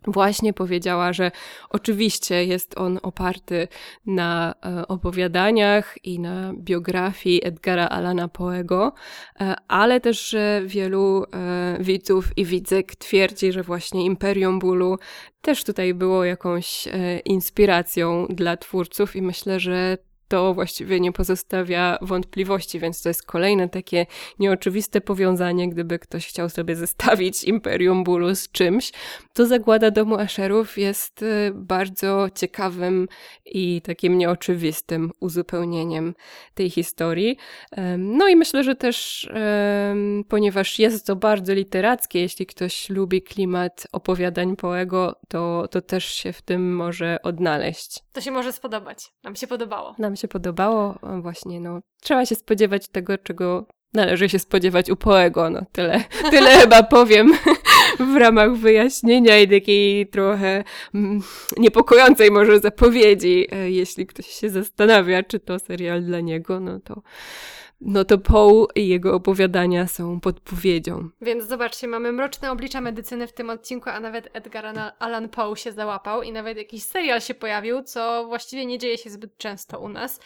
właśnie 0.06 0.52
powiedziała, 0.52 1.12
że 1.12 1.30
oczywiście 1.70 2.44
jest 2.44 2.78
on 2.78 2.98
oparty 3.02 3.68
na 4.06 4.54
e, 4.64 4.88
opowiadaniach 4.88 6.04
i 6.04 6.20
na 6.20 6.52
biografii 6.54 7.46
Edgara 7.46 7.88
Alana 7.88 8.28
Poego, 8.28 8.92
e, 9.40 9.54
ale 9.68 10.00
też, 10.00 10.28
że 10.28 10.62
wielu 10.66 11.24
e, 11.24 11.76
widzów 11.80 12.38
i 12.38 12.44
widzek 12.44 12.96
twierdzi, 12.96 13.52
że 13.52 13.62
właśnie 13.62 14.04
Imperium 14.04 14.58
Bólu 14.58 14.98
też 15.40 15.64
tutaj 15.64 15.94
było 15.94 16.24
jakąś 16.24 16.88
inspiracją 17.24 18.26
dla 18.30 18.56
twórców 18.56 19.16
i 19.16 19.22
myślę, 19.22 19.60
że 19.60 19.98
to 20.28 20.54
właściwie 20.54 21.00
nie 21.00 21.12
pozostawia 21.12 21.98
wątpliwości, 22.02 22.80
więc 22.80 23.02
to 23.02 23.08
jest 23.08 23.26
kolejne 23.26 23.68
takie 23.68 24.06
nieoczywiste 24.38 25.00
powiązanie, 25.00 25.68
gdyby 25.68 25.98
ktoś 25.98 26.26
chciał 26.26 26.48
sobie 26.48 26.76
zestawić 26.76 27.44
Imperium 27.44 28.04
Bólu 28.04 28.34
z 28.34 28.50
czymś. 28.50 28.92
To 29.32 29.46
Zagłada 29.46 29.90
Domu 29.90 30.18
Asherów 30.18 30.78
jest 30.78 31.22
y, 31.22 31.52
bardzo 31.54 32.28
ciekawym 32.34 33.08
i 33.46 33.82
takim 33.82 34.18
nieoczywistym 34.18 35.10
uzupełnieniem 35.20 36.14
tej 36.54 36.70
historii. 36.70 37.36
No 37.98 38.28
i 38.28 38.36
myślę, 38.36 38.64
że 38.64 38.76
też, 38.76 39.28
ponieważ 40.28 40.78
jest 40.78 41.06
to 41.06 41.16
bardzo 41.16 41.54
literackie, 41.54 42.20
jeśli 42.20 42.46
ktoś 42.46 42.90
lubi 42.90 43.22
klimat 43.22 43.86
opowiadań 43.92 44.56
Poego, 44.56 45.16
to, 45.28 45.68
to 45.70 45.80
też 45.80 46.04
się 46.04 46.32
w 46.32 46.42
tym 46.42 46.76
może 46.76 47.18
odnaleźć. 47.22 47.98
To 48.12 48.20
się 48.20 48.30
może 48.30 48.52
spodobać. 48.52 49.12
Nam 49.24 49.36
się 49.36 49.46
podobało. 49.46 49.94
Nam 49.98 50.16
się 50.16 50.23
podobało. 50.28 50.98
Właśnie, 51.22 51.60
no, 51.60 51.80
trzeba 52.02 52.26
się 52.26 52.34
spodziewać 52.34 52.88
tego, 52.88 53.18
czego 53.18 53.66
należy 53.94 54.28
się 54.28 54.38
spodziewać 54.38 54.90
u 54.90 54.96
Poego. 54.96 55.50
No, 55.50 55.62
tyle, 55.72 56.04
tyle 56.30 56.50
chyba 56.50 56.82
powiem 56.82 57.32
w 58.12 58.16
ramach 58.16 58.54
wyjaśnienia 58.54 59.38
i 59.38 59.48
takiej 59.48 60.06
trochę 60.06 60.64
mm, 60.94 61.22
niepokojącej 61.56 62.30
może 62.30 62.60
zapowiedzi. 62.60 63.46
E, 63.52 63.70
jeśli 63.70 64.06
ktoś 64.06 64.26
się 64.26 64.50
zastanawia, 64.50 65.22
czy 65.22 65.40
to 65.40 65.58
serial 65.58 66.04
dla 66.04 66.20
niego, 66.20 66.60
no 66.60 66.80
to 66.80 67.02
no 67.80 68.04
to 68.04 68.18
Poe 68.18 68.66
i 68.74 68.88
jego 68.88 69.14
opowiadania 69.14 69.86
są 69.86 70.20
podpowiedzią. 70.20 71.08
Więc 71.20 71.44
zobaczcie, 71.44 71.88
mamy 71.88 72.12
mroczne 72.12 72.50
oblicza 72.50 72.80
medycyny 72.80 73.26
w 73.26 73.32
tym 73.32 73.50
odcinku, 73.50 73.90
a 73.90 74.00
nawet 74.00 74.28
Edgar 74.32 74.64
Allan 74.98 75.28
Poe 75.28 75.56
się 75.56 75.72
załapał 75.72 76.22
i 76.22 76.32
nawet 76.32 76.58
jakiś 76.58 76.82
serial 76.82 77.20
się 77.20 77.34
pojawił, 77.34 77.82
co 77.82 78.24
właściwie 78.28 78.66
nie 78.66 78.78
dzieje 78.78 78.98
się 78.98 79.10
zbyt 79.10 79.38
często 79.38 79.80
u 79.80 79.88
nas. 79.88 80.20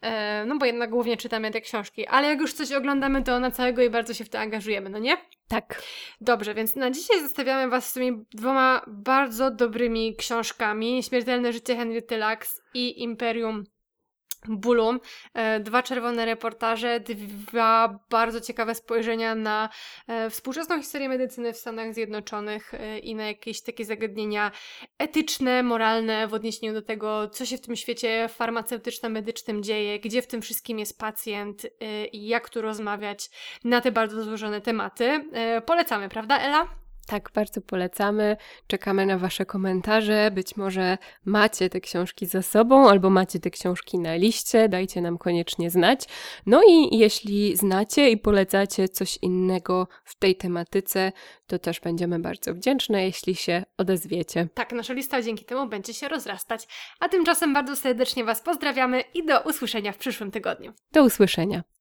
E, 0.00 0.44
no 0.44 0.58
bo 0.58 0.66
jednak 0.66 0.90
głównie 0.90 1.16
czytamy 1.16 1.50
te 1.50 1.60
książki, 1.60 2.06
ale 2.06 2.28
jak 2.28 2.40
już 2.40 2.52
coś 2.52 2.72
oglądamy, 2.72 3.22
to 3.22 3.40
na 3.40 3.50
całego 3.50 3.82
i 3.82 3.90
bardzo 3.90 4.14
się 4.14 4.24
w 4.24 4.28
to 4.28 4.38
angażujemy, 4.38 4.90
no 4.90 4.98
nie? 4.98 5.16
Tak. 5.48 5.82
Dobrze, 6.20 6.54
więc 6.54 6.76
na 6.76 6.90
dzisiaj 6.90 7.20
zostawiamy 7.20 7.70
Was 7.70 7.90
z 7.90 7.92
tymi 7.92 8.24
dwoma 8.34 8.84
bardzo 8.86 9.50
dobrymi 9.50 10.16
książkami: 10.16 11.02
Śmiertelne 11.02 11.52
życie 11.52 11.76
Henry 11.76 12.02
Lux 12.10 12.62
i 12.74 13.02
Imperium 13.02 13.64
bólu. 14.48 15.00
E, 15.34 15.60
dwa 15.60 15.82
czerwone 15.82 16.24
reportaże, 16.24 17.00
dwa 17.00 17.98
bardzo 18.10 18.40
ciekawe 18.40 18.74
spojrzenia 18.74 19.34
na 19.34 19.68
e, 20.08 20.30
współczesną 20.30 20.80
historię 20.80 21.08
medycyny 21.08 21.52
w 21.52 21.56
Stanach 21.56 21.94
Zjednoczonych 21.94 22.74
e, 22.74 22.98
i 22.98 23.14
na 23.14 23.26
jakieś 23.26 23.62
takie 23.62 23.84
zagadnienia 23.84 24.50
etyczne, 24.98 25.62
moralne 25.62 26.28
w 26.28 26.34
odniesieniu 26.34 26.72
do 26.72 26.82
tego, 26.82 27.28
co 27.28 27.46
się 27.46 27.56
w 27.56 27.60
tym 27.60 27.76
świecie 27.76 28.28
farmaceutyczno-medycznym 28.28 29.62
dzieje, 29.62 30.00
gdzie 30.00 30.22
w 30.22 30.26
tym 30.26 30.42
wszystkim 30.42 30.78
jest 30.78 30.98
pacjent 30.98 31.66
i 32.12 32.26
jak 32.26 32.50
tu 32.50 32.62
rozmawiać 32.62 33.30
na 33.64 33.80
te 33.80 33.92
bardzo 33.92 34.24
złożone 34.24 34.60
tematy. 34.60 35.24
Polecamy, 35.66 36.08
prawda, 36.08 36.38
Ela? 36.38 36.83
Tak, 37.06 37.30
bardzo 37.34 37.60
polecamy. 37.60 38.36
Czekamy 38.66 39.06
na 39.06 39.18
Wasze 39.18 39.46
komentarze. 39.46 40.30
Być 40.30 40.56
może 40.56 40.98
macie 41.24 41.70
te 41.70 41.80
książki 41.80 42.26
za 42.26 42.42
sobą, 42.42 42.88
albo 42.88 43.10
macie 43.10 43.40
te 43.40 43.50
książki 43.50 43.98
na 43.98 44.14
liście. 44.14 44.68
Dajcie 44.68 45.00
nam 45.00 45.18
koniecznie 45.18 45.70
znać. 45.70 46.04
No 46.46 46.62
i 46.68 46.98
jeśli 46.98 47.56
znacie 47.56 48.10
i 48.10 48.16
polecacie 48.16 48.88
coś 48.88 49.18
innego 49.22 49.88
w 50.04 50.18
tej 50.18 50.36
tematyce, 50.36 51.12
to 51.46 51.58
też 51.58 51.80
będziemy 51.80 52.18
bardzo 52.18 52.54
wdzięczne, 52.54 53.04
jeśli 53.04 53.34
się 53.34 53.64
odezwiecie. 53.78 54.48
Tak, 54.54 54.72
nasza 54.72 54.92
lista 54.92 55.22
dzięki 55.22 55.44
temu 55.44 55.68
będzie 55.68 55.94
się 55.94 56.08
rozrastać. 56.08 56.66
A 57.00 57.08
tymczasem 57.08 57.54
bardzo 57.54 57.76
serdecznie 57.76 58.24
Was 58.24 58.42
pozdrawiamy 58.42 59.00
i 59.14 59.26
do 59.26 59.40
usłyszenia 59.40 59.92
w 59.92 59.98
przyszłym 59.98 60.30
tygodniu. 60.30 60.72
Do 60.92 61.04
usłyszenia. 61.04 61.73